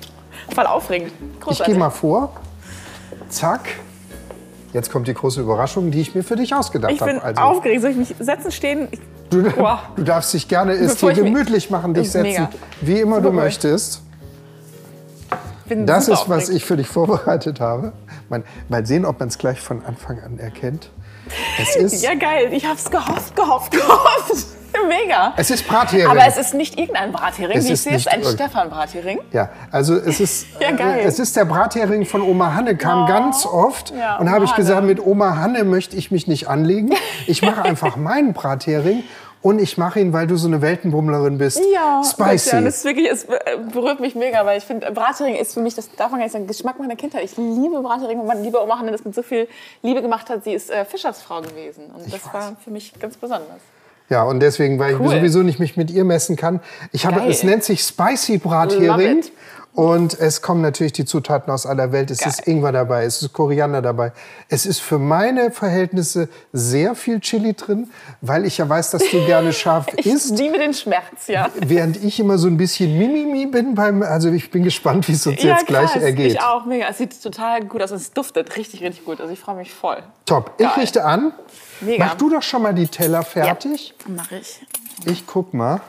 Voll 0.54 0.66
aufregend. 0.66 1.12
Ich 1.35 1.40
Großartig. 1.40 1.66
gehe 1.66 1.78
mal 1.78 1.90
vor. 1.90 2.32
Zack. 3.28 3.68
Jetzt 4.72 4.90
kommt 4.90 5.09
die 5.09 5.14
große 5.14 5.40
Überraschung, 5.40 5.90
die 5.90 6.00
ich 6.00 6.14
mir 6.14 6.22
für 6.22 6.37
dich 6.37 6.54
ausgedacht 6.54 6.92
Ich 6.92 6.98
bin 6.98 7.16
habe. 7.16 7.24
Also, 7.24 7.40
aufgeregt. 7.40 7.82
Soll 7.82 7.90
ich 7.92 7.96
mich 7.96 8.14
setzen, 8.18 8.50
stehen? 8.52 8.88
Ich, 8.90 9.00
du, 9.31 9.43
du 9.97 10.03
darfst 10.03 10.33
dich 10.35 10.49
gerne 10.49 10.73
es 10.73 10.97
dir 10.97 11.12
gemütlich 11.12 11.71
machen, 11.71 11.95
dich 11.95 12.11
setzen, 12.11 12.23
mega. 12.23 12.51
wie 12.81 13.01
immer 13.01 13.17
du 13.17 13.25
Super 13.29 13.35
ruhig. 13.37 13.45
möchtest. 13.45 14.03
Das 15.69 16.07
ist, 16.09 16.29
was 16.29 16.49
ich 16.49 16.65
für 16.65 16.77
dich 16.77 16.87
vorbereitet 16.87 17.59
habe. 17.61 17.93
Mal, 18.29 18.45
mal 18.69 18.87
sehen, 18.87 19.05
ob 19.05 19.19
man 19.19 19.29
es 19.29 19.39
gleich 19.39 19.61
von 19.61 19.85
Anfang 19.85 20.21
an 20.21 20.39
erkennt. 20.39 20.91
Es 21.61 21.75
ist, 21.75 22.03
Ja, 22.03 22.15
geil. 22.15 22.49
Ich 22.53 22.65
hab's 22.65 22.89
gehofft, 22.89 23.35
gehofft, 23.35 23.73
gehofft. 23.73 24.47
Mega. 24.89 25.33
es 25.37 25.51
ist 25.51 25.67
Brathering. 25.67 26.07
Aber 26.09 26.27
es 26.27 26.37
ist 26.37 26.55
nicht 26.55 26.79
irgendein 26.79 27.12
Brathering. 27.12 27.57
Es 27.59 27.65
Wie 27.65 27.69
ich 27.69 27.75
ist 27.75 27.85
sehe, 27.85 27.95
es 27.97 28.07
ein 28.07 28.23
Stefan-Brathering. 28.25 29.21
Ja, 29.33 29.51
also 29.71 29.95
es 29.97 30.21
ist, 30.21 30.47
Ja, 30.61 30.71
geil. 30.73 31.03
es 31.05 31.19
ist 31.19 31.37
der 31.37 31.45
Brathering 31.45 32.05
von 32.07 32.23
Oma 32.23 32.55
Hanne, 32.55 32.77
kam 32.77 33.05
Oh. 33.05 33.07
ganz 33.07 33.45
oft. 33.47 33.93
Ja, 33.97 34.17
und 34.19 34.31
habe 34.31 34.45
ich 34.45 34.55
gesagt, 34.55 34.85
mit 34.85 35.05
Oma 35.05 35.37
Hanne 35.37 35.65
möchte 35.65 35.97
ich 35.97 36.11
mich 36.11 36.27
nicht 36.27 36.49
anlegen. 36.49 36.91
Ich 37.27 37.43
mache 37.43 37.62
einfach 37.65 37.97
meinen 37.97 38.33
Brathering 38.33 39.03
und 39.43 39.61
ich 39.61 39.79
mache 39.79 40.01
ihn, 40.01 40.12
weil 40.12 40.27
du 40.27 40.37
so 40.37 40.49
eine 40.49 40.61
Weltenbummlerin 40.61 41.39
bist, 41.39 41.61
Ja, 41.73 42.03
spicy. 42.03 42.51
Ja, 42.57 42.61
das 42.62 42.79
ist 42.79 42.85
wirklich, 42.85 43.09
es 43.11 43.25
äh, 43.25 43.39
berührt 43.73 44.01
mich 44.01 44.15
mega, 44.17 44.45
weil 44.45 44.59
ich 44.59 44.65
finde, 44.65 44.91
Brathering 44.91 45.37
ist 45.37 45.55
für 45.55 45.61
mich, 45.61 45.75
das 45.75 45.89
darf 45.93 46.11
man 46.11 46.19
gar 46.19 46.25
nicht 46.27 46.33
sagen, 46.33 46.47
Geschmack 46.49 46.79
meiner 46.81 46.97
Kindheit. 46.97 47.23
Ich 47.25 47.37
liebe 47.37 47.81
Brathering 47.83 48.19
und 48.21 48.27
meine 48.27 48.41
liebe 48.41 48.61
Oma 48.61 48.79
Hanne 48.79 48.91
das 48.93 49.05
mit 49.05 49.15
so 49.15 49.23
viel 49.23 49.47
Liebe 49.83 50.03
gemacht 50.03 50.29
hat. 50.31 50.43
Sie 50.43 50.53
ist 50.53 50.71
äh, 50.71 50.85
Fischersfrau 50.85 51.43
gewesen 51.43 51.85
und 51.95 52.07
das 52.12 52.25
weiß. 52.25 52.35
war 52.35 52.57
für 52.65 52.71
mich 52.71 52.93
ganz 52.99 53.17
besonders. 53.17 53.61
Ja, 54.09 54.23
und 54.23 54.40
deswegen, 54.40 54.79
weil 54.79 54.95
Cool. 55.01 55.07
ich 55.07 55.12
sowieso 55.19 55.42
nicht 55.42 55.59
mich 55.59 55.77
mit 55.77 55.90
ihr 55.90 56.05
messen 56.05 56.37
kann. 56.37 56.61
Ich 56.92 57.07
habe, 57.07 57.21
Geil. 57.21 57.31
es 57.31 57.42
nennt 57.42 57.64
sich 57.64 57.83
Spicy 57.83 58.38
Brathering. 58.38 59.23
Und 59.75 60.19
es 60.19 60.40
kommen 60.40 60.62
natürlich 60.62 60.95
die 60.95 61.05
Zutaten 61.05 61.53
aus 61.53 61.66
aller 61.66 61.92
Welt. 61.92 62.11
Es 62.11 62.21
Geil. 62.21 62.31
ist 62.31 62.47
Ingwer 62.49 62.73
dabei, 62.73 63.05
es 63.05 63.21
ist 63.21 63.35
Koriander 63.35 63.83
dabei. 63.83 64.12
Es 64.49 64.64
ist 64.64 64.81
für 64.81 64.99
meine 64.99 65.51
Verhältnisse 65.51 66.31
sehr 66.51 66.95
viel 66.95 67.21
Chili 67.21 67.53
drin, 67.53 67.90
weil 68.23 68.47
ich 68.47 68.57
ja 68.57 68.66
weiß, 68.66 68.92
dass 68.92 69.03
du 69.11 69.27
gerne 69.27 69.53
scharf 69.53 69.88
Ich 69.99 70.07
isst. 70.07 70.38
liebe 70.38 70.57
den 70.59 70.73
Schmerz, 70.73 71.27
ja. 71.27 71.51
Während 71.57 72.03
ich 72.03 72.19
immer 72.19 72.38
so 72.38 72.47
ein 72.49 72.57
bisschen 72.57 72.97
Mimimi 72.97 73.45
bin 73.49 73.75
beim, 73.75 74.03
also 74.03 74.31
ich 74.31 74.51
bin 74.51 74.62
gespannt, 74.62 75.09
wie 75.09 75.12
es 75.12 75.27
uns 75.27 75.42
ja, 75.42 75.57
jetzt 75.57 75.66
gleich 75.66 75.90
krass. 75.92 76.03
ergeht. 76.03 76.33
Ich 76.33 76.40
auch, 76.40 76.64
mega. 76.64 76.87
Es 76.88 76.97
sieht 76.97 77.23
total 77.23 77.62
gut 77.66 77.83
aus. 77.83 77.90
Es 77.90 78.14
duftet 78.14 78.57
richtig, 78.57 78.83
richtig 78.83 79.05
gut. 79.05 79.21
Also 79.21 79.31
ich 79.35 79.38
freue 79.40 79.57
mich 79.57 79.75
voll. 79.75 79.99
Top. 80.25 80.53
Ich 80.57 80.64
Geil. 80.64 80.73
richte 80.81 81.05
an. 81.05 81.33
Mega. 81.81 82.05
Mach 82.07 82.15
du 82.15 82.31
doch 82.31 82.43
schon 82.43 82.62
mal 82.62 82.75
die 82.75 82.89
Teller 82.89 83.23
fertig. 83.23 83.95
Mache 84.07 84.37
ich. 84.39 84.61
Ich 85.05 85.27
guck 85.27 85.53
mal, 85.55 85.81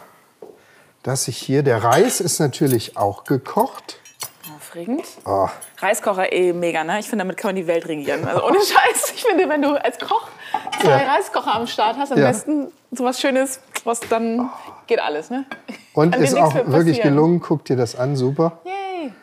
dass 1.04 1.28
ich 1.28 1.38
hier, 1.38 1.64
der 1.64 1.84
Reis 1.84 2.20
ist 2.20 2.40
natürlich 2.40 2.98
auch 2.98 3.24
gekocht. 3.24 4.00
Aufregend. 4.56 5.06
Oh, 5.26 5.48
Reiskocher 5.80 6.32
eh 6.34 6.52
mega, 6.54 6.84
ne? 6.84 7.00
Ich 7.00 7.08
finde, 7.10 7.24
damit 7.24 7.38
kann 7.38 7.50
man 7.50 7.56
die 7.56 7.68
Welt 7.68 7.88
regieren. 7.88 8.28
Also 8.28 8.46
ohne 8.46 8.58
Scheiß. 8.60 9.14
Ich 9.16 9.24
finde, 9.24 9.48
wenn 9.48 9.62
du 9.62 9.76
als 9.82 9.98
Koch 10.00 10.28
zwei 10.82 10.90
Ja. 10.90 11.14
Reiskocher 11.14 11.56
am 11.56 11.68
Start 11.68 11.98
hast, 11.98 12.12
am 12.12 12.18
Ja. 12.20 12.28
besten 12.28 12.68
sowas 12.92 13.20
Schönes, 13.22 13.60
was 13.84 14.00
dann 14.02 14.50
geht 14.88 15.00
alles, 15.00 15.30
ne? 15.30 15.46
Und 15.94 16.16
ist 16.16 16.36
auch 16.38 16.54
wirklich 16.68 17.02
gelungen. 17.02 17.40
Guck 17.40 17.66
dir 17.66 17.76
das 17.78 17.96
an, 17.96 18.16
super. 18.16 18.60
Yay. 18.66 19.14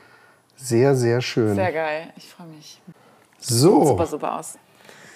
Sehr, 0.56 0.94
sehr 0.94 1.20
schön. 1.20 1.54
Sehr 1.54 1.72
geil. 1.72 2.12
Ich 2.16 2.26
freue 2.28 2.46
mich. 2.48 2.80
So, 3.38 3.84
Super, 3.84 4.06
super 4.06 4.38
aus. 4.38 4.54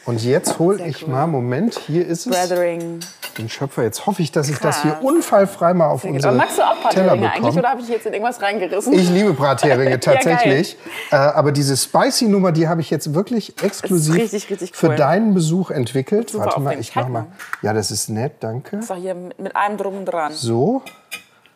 Und 0.09 0.25
jetzt 0.25 0.59
hole 0.59 0.85
ich 0.87 1.03
cool. 1.03 1.11
mal, 1.11 1.27
Moment, 1.27 1.79
hier 1.87 2.07
ist 2.07 2.27
es, 2.27 2.33
Blathering. 2.33 3.01
den 3.37 3.49
Schöpfer. 3.51 3.83
Jetzt 3.83 4.07
hoffe 4.07 4.23
ich, 4.23 4.33
dass 4.33 4.49
ich 4.49 4.59
das 4.59 4.83
hier 4.83 4.93
Krass. 4.93 5.05
unfallfrei 5.05 5.75
mal 5.75 5.89
auf 5.89 6.05
unsere 6.05 6.29
Aber 6.29 6.39
magst 6.39 6.57
du 6.57 6.63
auch 6.63 6.89
Teller 6.89 7.13
eigentlich 7.13 7.57
oder 7.57 7.69
habe 7.69 7.83
ich 7.83 7.89
jetzt 7.89 8.07
in 8.07 8.15
irgendwas 8.15 8.41
reingerissen? 8.41 8.95
Ich 8.95 9.11
liebe 9.11 9.35
Bratheringe 9.35 9.91
Ja, 9.91 9.99
tatsächlich. 9.99 10.79
äh, 11.11 11.17
aber 11.17 11.53
diese 11.53 11.77
Spicy-Nummer, 11.77 12.53
die 12.53 12.69
habe 12.69 12.81
ich 12.81 12.89
jetzt 12.89 13.13
wirklich 13.13 13.63
exklusiv 13.63 14.15
richtig, 14.15 14.49
richtig 14.51 14.75
für 14.75 14.89
cool. 14.89 14.97
deinen 14.97 15.35
Besuch 15.35 15.71
entwickelt. 15.71 16.31
Super 16.31 16.47
Warte 16.47 16.61
mal, 16.61 16.81
ich 16.81 16.95
mach 16.95 17.03
Halt 17.05 17.13
mal. 17.13 17.27
Ja, 17.61 17.75
das 17.75 17.91
ist 17.91 18.09
nett, 18.09 18.37
danke. 18.41 18.81
War 18.89 18.97
hier 18.97 19.15
mit, 19.15 19.55
allem 19.55 19.77
drum 19.77 19.99
und 19.99 20.07
dran. 20.07 20.33
So, 20.33 20.83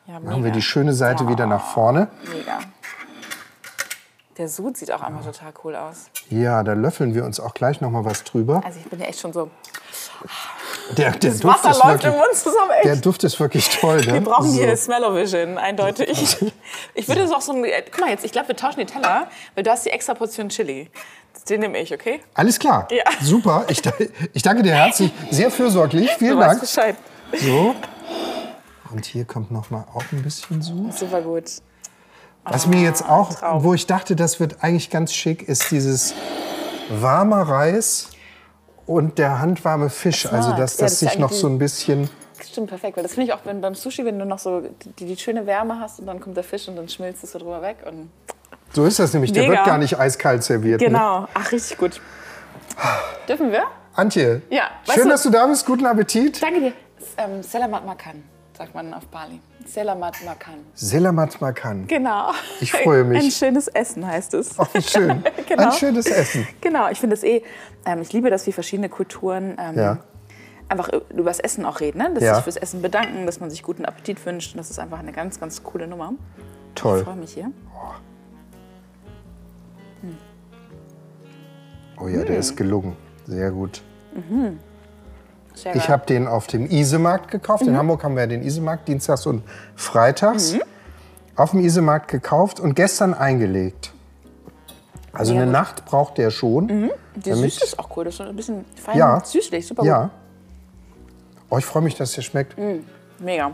Ja, 0.07 0.21
machen 0.21 0.45
wir 0.45 0.53
die 0.53 0.63
schöne 0.63 0.93
Seite 0.93 1.27
wieder 1.27 1.47
nach 1.47 1.65
vorne. 1.73 2.09
Mega. 2.31 2.59
Der 4.37 4.49
Sud 4.49 4.77
sieht 4.77 4.93
auch 4.93 5.03
einfach 5.03 5.25
total 5.25 5.53
cool 5.65 5.75
aus. 5.75 6.11
Ja, 6.31 6.63
da 6.63 6.73
löffeln 6.73 7.15
wir 7.15 7.25
uns 7.25 7.41
auch 7.41 7.55
gleich 7.55 7.81
noch 7.81 7.91
mal 7.91 8.05
was 8.05 8.25
drüber. 8.25 8.63
Also 8.65 8.79
ich 8.79 8.89
bin 8.89 8.99
ja 9.01 9.07
echt 9.07 9.21
schon 9.21 9.33
so. 9.33 9.51
Der, 10.97 11.11
der 11.13 11.31
Das 11.31 11.41
Duft 11.41 11.65
Wasser 11.65 11.71
ist 11.71 11.85
läuft 11.85 12.05
im 12.05 12.13
wirklich, 12.13 12.27
Mund 12.29 12.37
zusammen, 12.37 12.71
echt. 12.77 12.85
der 12.85 12.97
Duft 12.97 13.25
ist 13.25 13.41
wirklich 13.41 13.69
toll. 13.69 13.97
Ne? 13.99 14.15
Wir 14.15 14.21
brauchen 14.21 14.51
so. 14.51 14.61
hier 14.61 14.77
Smell-O-Vision, 14.77 15.59
eindeutig. 15.59 16.37
Ich 16.95 17.09
würde 17.09 17.23
es 17.23 17.31
auch 17.33 17.41
so 17.41 17.53
ein. 17.53 17.65
Guck 17.91 18.01
mal 18.01 18.11
jetzt, 18.11 18.25
ich 18.25 18.33
glaube, 18.33 18.49
wir 18.49 18.57
tauschen 18.57 18.81
die 18.81 18.87
Teller, 18.87 19.29
weil 19.55 19.65
du 19.65 19.71
hast 19.71 19.85
die 19.85 19.91
extra 19.91 20.15
Portion 20.15 20.49
Chili. 20.49 20.91
Den 21.49 21.61
nehme 21.61 21.79
ich, 21.79 21.93
okay? 21.93 22.21
Alles 22.35 22.59
klar. 22.59 22.87
Ja. 22.91 23.03
Super. 23.21 23.65
Ich, 23.69 23.83
ich 24.33 24.43
danke 24.43 24.63
dir 24.63 24.75
herzlich. 24.75 25.11
Sehr 25.31 25.51
fürsorglich. 25.51 26.11
Vielen 26.13 26.35
Du 26.37 26.41
Dank. 26.41 26.61
Bescheid. 26.61 26.97
So. 27.33 27.75
Und 28.93 29.05
hier 29.07 29.25
kommt 29.25 29.51
noch 29.51 29.71
mal 29.71 29.85
auch 29.95 30.05
ein 30.13 30.23
bisschen 30.23 30.63
so. 30.63 30.91
Super 30.95 31.21
gut. 31.23 31.51
Was 32.45 32.67
mir 32.67 32.81
jetzt 32.81 33.09
auch, 33.09 33.35
Traum. 33.35 33.63
wo 33.65 33.73
ich 33.75 33.87
dachte, 33.87 34.17
das 34.17 34.41
wird 34.41 34.57
eigentlich 34.63 34.91
ganz 34.91 35.13
schick, 35.13 35.49
ist 35.49 35.71
dieses 35.71 36.15
warmer 36.91 37.43
Reis 37.43 38.09
und 38.87 39.19
der 39.19 39.39
handwarme 39.41 39.91
Fisch. 39.91 40.23
Smart. 40.23 40.35
Also, 40.35 40.51
dass 40.51 40.59
Ja, 40.59 40.65
das 40.65 40.77
das 40.77 40.93
ist 40.95 40.99
sich 41.01 41.19
noch 41.19 41.33
so 41.33 41.47
ein 41.47 41.59
bisschen. 41.59 42.11
Stimmt, 42.45 42.69
perfekt. 42.69 42.97
Weil 42.97 43.05
das 43.05 43.13
finde 43.15 43.29
ich 43.29 43.33
auch 43.33 43.41
wenn 43.45 43.61
beim 43.61 43.75
Sushi, 43.77 44.05
wenn 44.05 44.19
du 44.19 44.25
noch 44.25 44.41
so 44.41 44.63
die, 44.99 45.05
die 45.07 45.17
schöne 45.17 45.47
Wärme 45.47 45.79
hast 45.79 46.01
und 46.01 46.07
dann 46.07 46.19
kommt 46.21 46.37
der 46.37 46.43
Fisch 46.45 46.67
und 46.69 46.75
dann 46.77 46.89
schmilzt 46.89 47.23
es 47.23 47.31
so 47.33 47.39
drüber 47.39 47.63
weg. 47.63 47.77
Und 47.87 48.11
So 48.73 48.85
ist 48.85 48.99
das 48.99 49.13
nämlich. 49.13 49.33
Der 49.33 49.45
Mega. 49.45 49.55
wird 49.55 49.65
gar 49.67 49.79
nicht 49.79 49.99
eiskalt 49.99 50.43
serviert. 50.43 50.81
Ne? 50.81 50.89
genau. 50.89 51.29
Ach, 51.35 51.53
richtig 51.53 51.79
gut. 51.79 52.01
Dürfen 53.29 53.53
wir? 53.53 53.63
Antje, 53.95 54.43
Ja, 54.51 54.65
weißt 54.87 54.95
schön, 54.99 55.05
du- 55.05 55.11
dass 55.11 55.23
du 55.23 55.31
da 55.31 55.47
bist. 55.47 55.65
Guten 55.67 55.87
Appetit. 55.87 56.43
Danke 56.43 56.61
dir. 56.61 56.73
Ähm, 57.19 57.43
Selamat 57.43 57.85
Makan, 57.87 58.23
sagt 58.63 58.75
man 58.77 58.95
auf 58.95 59.07
Bali. 59.09 59.41
Selamat 59.67 60.25
Makan. 60.25 60.55
Selamat 60.75 61.41
Makan. 61.41 61.85
Genau. 61.89 62.31
Ich 62.61 62.71
freue 62.71 63.03
mich. 63.03 63.21
Ein 63.25 63.31
schönes 63.33 63.67
Essen 63.67 64.07
heißt 64.07 64.35
es. 64.35 64.57
Ach, 64.57 64.69
wie 64.73 64.81
schön. 64.83 65.25
Genau. 65.49 65.65
Ein 65.65 65.73
schönes 65.73 66.07
Essen. 66.07 66.47
Genau, 66.61 66.89
ich 66.89 67.01
finde 67.01 67.15
es 67.15 67.25
eh, 67.25 67.43
ähm, 67.85 68.03
ich 68.03 68.13
liebe 68.13 68.31
das, 68.31 68.47
wie 68.47 68.53
verschiedene 68.53 68.89
Kulturen 68.89 69.57
ähm, 69.59 69.77
Ja. 69.77 69.99
einfach 70.69 70.91
über 71.11 71.25
das 71.25 71.41
Essen 71.41 71.65
auch 71.67 71.81
reden. 71.81 71.99
Ne? 71.99 72.13
Dass 72.15 72.23
Ja. 72.23 72.35
sich 72.37 72.45
fürs 72.45 72.57
Essen 72.57 72.83
bedanken, 72.83 73.27
dass 73.27 73.41
man 73.41 73.51
sich 73.51 73.65
guten 73.65 73.85
Appetit 73.85 74.25
wünscht. 74.25 74.55
Und 74.55 74.59
das 74.59 74.71
ist 74.71 74.79
einfach 74.79 75.01
eine 75.01 75.11
ganz, 75.13 75.41
ganz 75.41 75.65
coole 75.65 75.89
Nummer. 75.89 76.13
Ich 76.69 76.81
Toll. 76.81 77.03
freue 77.03 77.17
mich 77.17 77.35
hier. 77.35 77.51
Oh 81.99 82.07
ja, 82.07 82.21
Hm. 82.21 82.27
der 82.27 82.39
ist 82.39 82.57
gelungen. 82.57 82.97
Sehr 83.27 83.51
gut. 83.51 83.83
Sehr 85.55 85.77
Ich 85.77 85.89
habe 85.89 86.07
den 86.07 86.27
auf 86.27 86.47
dem 86.47 86.67
Isemarkt 86.71 87.31
gekauft. 87.31 87.63
Mhm. 87.65 87.69
In 87.71 87.77
Hamburg 87.77 88.05
haben 88.05 88.15
wir 88.15 88.23
ja 88.23 88.27
den 88.27 88.43
Isemarkt, 88.43 88.89
dienstags 88.89 89.27
und 89.27 89.43
freitags. 89.77 90.55
Mhm. 90.55 90.63
Auf 91.37 91.51
dem 91.53 91.61
Isemarkt 91.61 92.09
gekauft 92.09 92.61
und 92.61 92.75
gestern 92.75 93.15
eingelegt. 93.15 93.93
Also 95.13 95.33
Mega 95.33 95.43
eine 95.43 95.53
gut. 95.53 95.61
Nacht 95.61 95.85
braucht 95.85 96.19
der 96.19 96.31
schon. 96.31 96.69
Die 96.69 96.91
damit- 97.31 97.53
Süße 97.53 97.65
ist 97.65 97.79
auch 97.79 97.95
cool. 97.97 98.05
Das 98.05 98.15
ist 98.15 98.19
so 98.19 98.25
ein 98.25 98.35
bisschen 98.37 98.65
fein 98.83 98.97
Ja. 98.99 99.23
süßlich. 99.25 99.67
Super 99.67 99.85
Ja. 99.85 100.11
Oh, 101.51 101.59
ich 101.59 101.65
freue 101.67 101.83
mich, 101.83 101.95
dass 101.97 102.13
der 102.13 102.23
schmeckt. 102.23 102.57
gut. 102.57 102.85
Mega. 103.19 103.53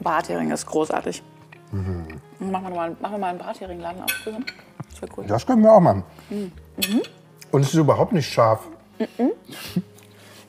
Barthering 0.00 0.50
ist 0.50 0.66
großartig. 0.66 1.22
Mhm. 1.70 2.06
Machen, 2.50 2.64
wir 2.68 2.74
mal, 2.74 2.96
machen 3.00 3.12
wir 3.14 3.18
mal 3.18 3.28
einen 3.28 3.38
Barthering-Laden 3.38 4.02
auf 4.02 4.10
zusammen. 4.24 4.44
Das 4.90 5.00
wäre 5.02 5.12
cool. 5.16 5.24
Das 5.26 5.46
können 5.46 5.62
wir 5.62 5.72
auch 5.72 5.80
machen. 5.80 6.02
Mhm. 6.30 6.50
Und 7.52 7.60
es 7.62 7.68
ist 7.68 7.74
überhaupt 7.74 8.12
nicht 8.12 8.28
scharf. 8.30 8.60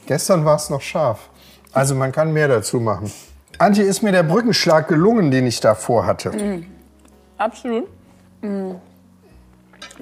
Gestern 0.05 0.45
war 0.45 0.55
es 0.55 0.69
noch 0.69 0.81
scharf. 0.81 1.29
Also 1.71 1.95
man 1.95 2.11
kann 2.11 2.33
mehr 2.33 2.47
dazu 2.47 2.79
machen. 2.79 3.11
Antje, 3.57 3.83
ist 3.83 4.01
mir 4.01 4.11
der 4.11 4.23
Brückenschlag 4.23 4.87
gelungen, 4.87 5.31
den 5.31 5.45
ich 5.47 5.59
davor 5.59 6.05
hatte? 6.05 6.31
Mhm. 6.31 6.65
Absolut. 7.37 7.87
Mm. 8.41 8.71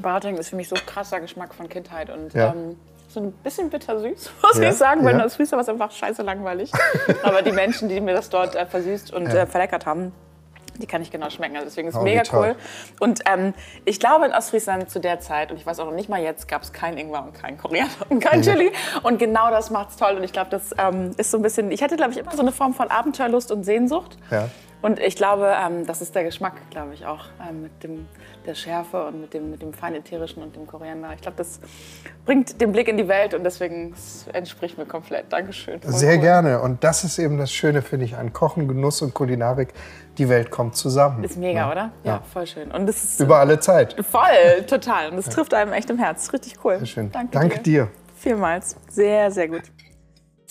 Barthering 0.01 0.37
ist 0.37 0.49
für 0.49 0.55
mich 0.55 0.69
so 0.69 0.75
krasser 0.85 1.19
Geschmack 1.19 1.53
von 1.53 1.67
Kindheit 1.69 2.09
und 2.09 2.33
Ja. 2.33 2.53
ähm, 2.53 2.77
so 3.09 3.19
ein 3.19 3.31
bisschen 3.43 3.69
bittersüß, 3.69 4.31
muss 4.41 4.57
Ja, 4.57 4.69
ich 4.69 4.75
sagen, 4.75 5.03
weil 5.03 5.13
ja. 5.17 5.23
das 5.23 5.35
Frühstück 5.35 5.59
war 5.59 5.67
einfach 5.67 5.91
scheiße 5.91 6.21
langweilig. 6.21 6.71
Aber 7.23 7.41
die 7.41 7.51
Menschen, 7.51 7.89
die 7.89 7.99
mir 7.99 8.13
das 8.13 8.29
dort 8.29 8.55
äh, 8.55 8.65
versüßt 8.65 9.13
und 9.13 9.27
äh, 9.27 9.45
verleckert 9.45 9.85
haben, 9.85 10.11
die 10.77 10.87
kann 10.87 11.01
ich 11.01 11.11
genau 11.11 11.29
schmecken. 11.29 11.55
Also 11.55 11.67
deswegen 11.67 11.87
ist 11.87 11.95
es 11.95 12.01
Oh, 12.01 12.03
mega 12.03 12.23
cool. 12.33 12.55
Und 12.99 13.21
ähm, 13.31 13.53
ich 13.85 13.99
glaube, 13.99 14.25
in 14.25 14.33
Ostfriesland 14.33 14.89
zu 14.89 14.99
der 14.99 15.19
Zeit, 15.19 15.51
und 15.51 15.57
ich 15.57 15.65
weiß 15.65 15.79
auch 15.79 15.85
noch 15.85 15.93
nicht 15.93 16.09
mal 16.09 16.21
jetzt, 16.21 16.47
gab 16.47 16.63
es 16.63 16.73
kein 16.73 16.97
Ingwer 16.97 17.23
und 17.23 17.33
kein 17.33 17.57
Koriander 17.57 17.93
und 18.09 18.19
kein 18.19 18.41
Chili. 18.41 18.71
Und 19.03 19.19
genau 19.19 19.49
das 19.49 19.69
macht's 19.69 19.95
toll. 19.95 20.15
Und 20.15 20.23
ich 20.23 20.33
glaube, 20.33 20.49
das 20.49 20.73
ähm, 20.77 21.11
ist 21.17 21.31
so 21.31 21.37
ein 21.37 21.43
bisschen, 21.43 21.71
ich 21.71 21.83
hatte, 21.83 21.95
glaube 21.95 22.11
ich, 22.11 22.17
immer 22.17 22.31
so 22.31 22.41
eine 22.41 22.51
Form 22.51 22.73
von 22.73 22.89
Abenteuerlust 22.89 23.51
und 23.51 23.63
Sehnsucht. 23.63 24.17
Ja. 24.29 24.49
Und 24.81 24.99
ich 24.99 25.15
glaube, 25.15 25.53
ähm, 25.55 25.85
das 25.85 26.01
ist 26.01 26.15
der 26.15 26.23
Geschmack, 26.23 26.53
glaube 26.71 26.93
ich, 26.95 27.05
auch 27.05 27.25
ähm, 27.47 27.61
mit 27.63 27.83
dem, 27.83 28.07
der 28.47 28.55
Schärfe 28.55 29.05
und 29.05 29.21
mit 29.21 29.33
dem, 29.33 29.51
mit 29.51 29.61
dem 29.61 29.73
feinätherischen 29.73 30.41
und 30.41 30.55
dem 30.55 30.65
Koriander. 30.65 31.13
Ich 31.13 31.21
glaube, 31.21 31.37
das 31.37 31.59
bringt 32.25 32.59
den 32.59 32.71
Blick 32.71 32.87
in 32.87 32.97
die 32.97 33.07
Welt 33.07 33.35
und 33.35 33.43
deswegen 33.43 33.93
es 33.93 34.25
entspricht 34.33 34.79
mir 34.79 34.87
komplett. 34.87 35.31
Dankeschön. 35.31 35.79
Sehr 35.83 36.15
cool. 36.15 36.21
gerne. 36.21 36.61
Und 36.61 36.83
das 36.83 37.03
ist 37.03 37.19
eben 37.19 37.37
das 37.37 37.51
Schöne, 37.51 37.83
finde 37.83 38.05
ich, 38.05 38.15
an 38.15 38.33
Kochen, 38.33 38.67
Genuss 38.67 39.03
und 39.03 39.13
Kulinarik. 39.13 39.73
Die 40.21 40.29
Welt 40.29 40.51
kommt 40.51 40.75
zusammen. 40.75 41.23
Ist 41.23 41.35
mega, 41.35 41.71
oder? 41.71 41.91
Ja, 42.03 42.21
voll 42.31 42.45
schön. 42.45 42.69
Und 42.69 42.85
das 42.85 43.03
ist 43.03 43.19
Über 43.19 43.39
alle 43.39 43.59
Zeit. 43.59 43.95
voll, 44.07 44.63
total. 44.67 45.09
Und 45.09 45.17
das 45.17 45.29
trifft 45.29 45.51
einem 45.55 45.73
echt 45.73 45.89
im 45.89 45.97
Herz. 45.97 46.31
Richtig 46.31 46.63
cool. 46.63 46.77
Sehr 46.77 46.85
schön. 46.85 47.11
Danke, 47.11 47.31
Danke 47.31 47.59
dir. 47.59 47.87
Vielmals. 48.15 48.75
Sehr, 48.87 49.31
sehr 49.31 49.47
gut. 49.47 49.63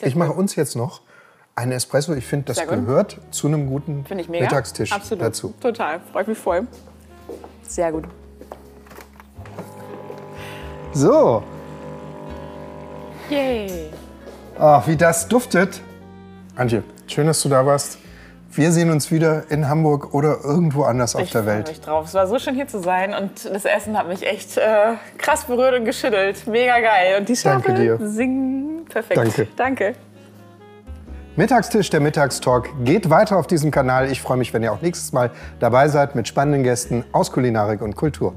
Ich 0.01 0.17
mache 0.17 0.33
uns 0.33 0.57
jetzt 0.57 0.75
noch 0.75 1.03
einen 1.55 1.71
Espresso. 1.71 2.15
Ich 2.15 2.27
finde, 2.27 2.47
das 2.47 2.57
Sehr 2.57 2.67
gehört 2.67 3.21
zu 3.31 3.47
einem 3.47 3.69
guten 3.69 4.05
Finde 4.07 4.25
ich 4.25 4.29
mega. 4.29 4.47
Mittagstisch 4.47 4.91
Absolut. 4.91 5.25
dazu. 5.25 5.55
Total. 5.61 6.01
Freut 6.11 6.27
mich 6.27 6.39
voll. 6.39 6.67
Sehr 7.63 7.93
gut. 7.93 8.07
So, 10.93 11.45
Yay. 13.31 13.91
Ach, 14.59 14.85
wie 14.89 14.97
das 14.97 15.29
duftet. 15.29 15.81
Antje, 16.57 16.83
schön, 17.07 17.29
dass 17.29 17.41
du 17.43 17.49
da 17.49 17.65
warst. 17.65 17.99
Wir 18.53 18.73
sehen 18.73 18.91
uns 18.91 19.13
wieder 19.13 19.45
in 19.51 19.69
Hamburg 19.69 20.13
oder 20.13 20.39
irgendwo 20.43 20.83
anders 20.83 21.15
auf 21.15 21.23
Ich 21.23 21.31
der 21.31 21.45
freue 21.45 21.55
Welt. 21.59 21.69
mich 21.69 21.81
drauf. 21.81 22.07
Es 22.07 22.15
war 22.15 22.27
so 22.27 22.39
schön 22.39 22.55
hier 22.57 22.67
zu 22.67 22.81
sein 22.81 23.15
und 23.15 23.45
das 23.45 23.65
Essen 23.65 23.97
hat 23.97 24.09
mich 24.09 24.27
echt 24.27 24.57
äh, 24.57 24.95
krass 25.19 25.45
berührt 25.45 25.79
und 25.79 25.85
geschüttelt. 25.85 26.47
Mega 26.49 26.81
geil. 26.81 27.17
Und 27.21 27.29
die 27.29 27.37
Schafe 27.37 27.99
singen 28.03 28.85
perfekt. 28.87 29.17
Danke. 29.17 29.47
Danke. 29.57 29.95
Mittagstisch, 31.37 31.91
der 31.91 32.01
Mittagstalk 32.01 32.69
geht 32.85 33.09
weiter 33.09 33.37
auf 33.39 33.47
diesem 33.47 33.71
Kanal. 33.71 34.11
Ich 34.11 34.21
freue 34.21 34.37
mich, 34.37 34.53
wenn 34.53 34.65
ihr 34.65 34.73
auch 34.73 34.83
nächstes 34.83 35.13
Mal 35.13 35.31
dabei 35.61 35.87
seid 35.89 36.17
mit 36.17 36.27
spannenden 36.27 36.65
Gästen 36.65 37.05
aus 37.13 37.31
Kulinarik 37.31 37.81
und 37.81 37.95
Kultur. 37.95 38.35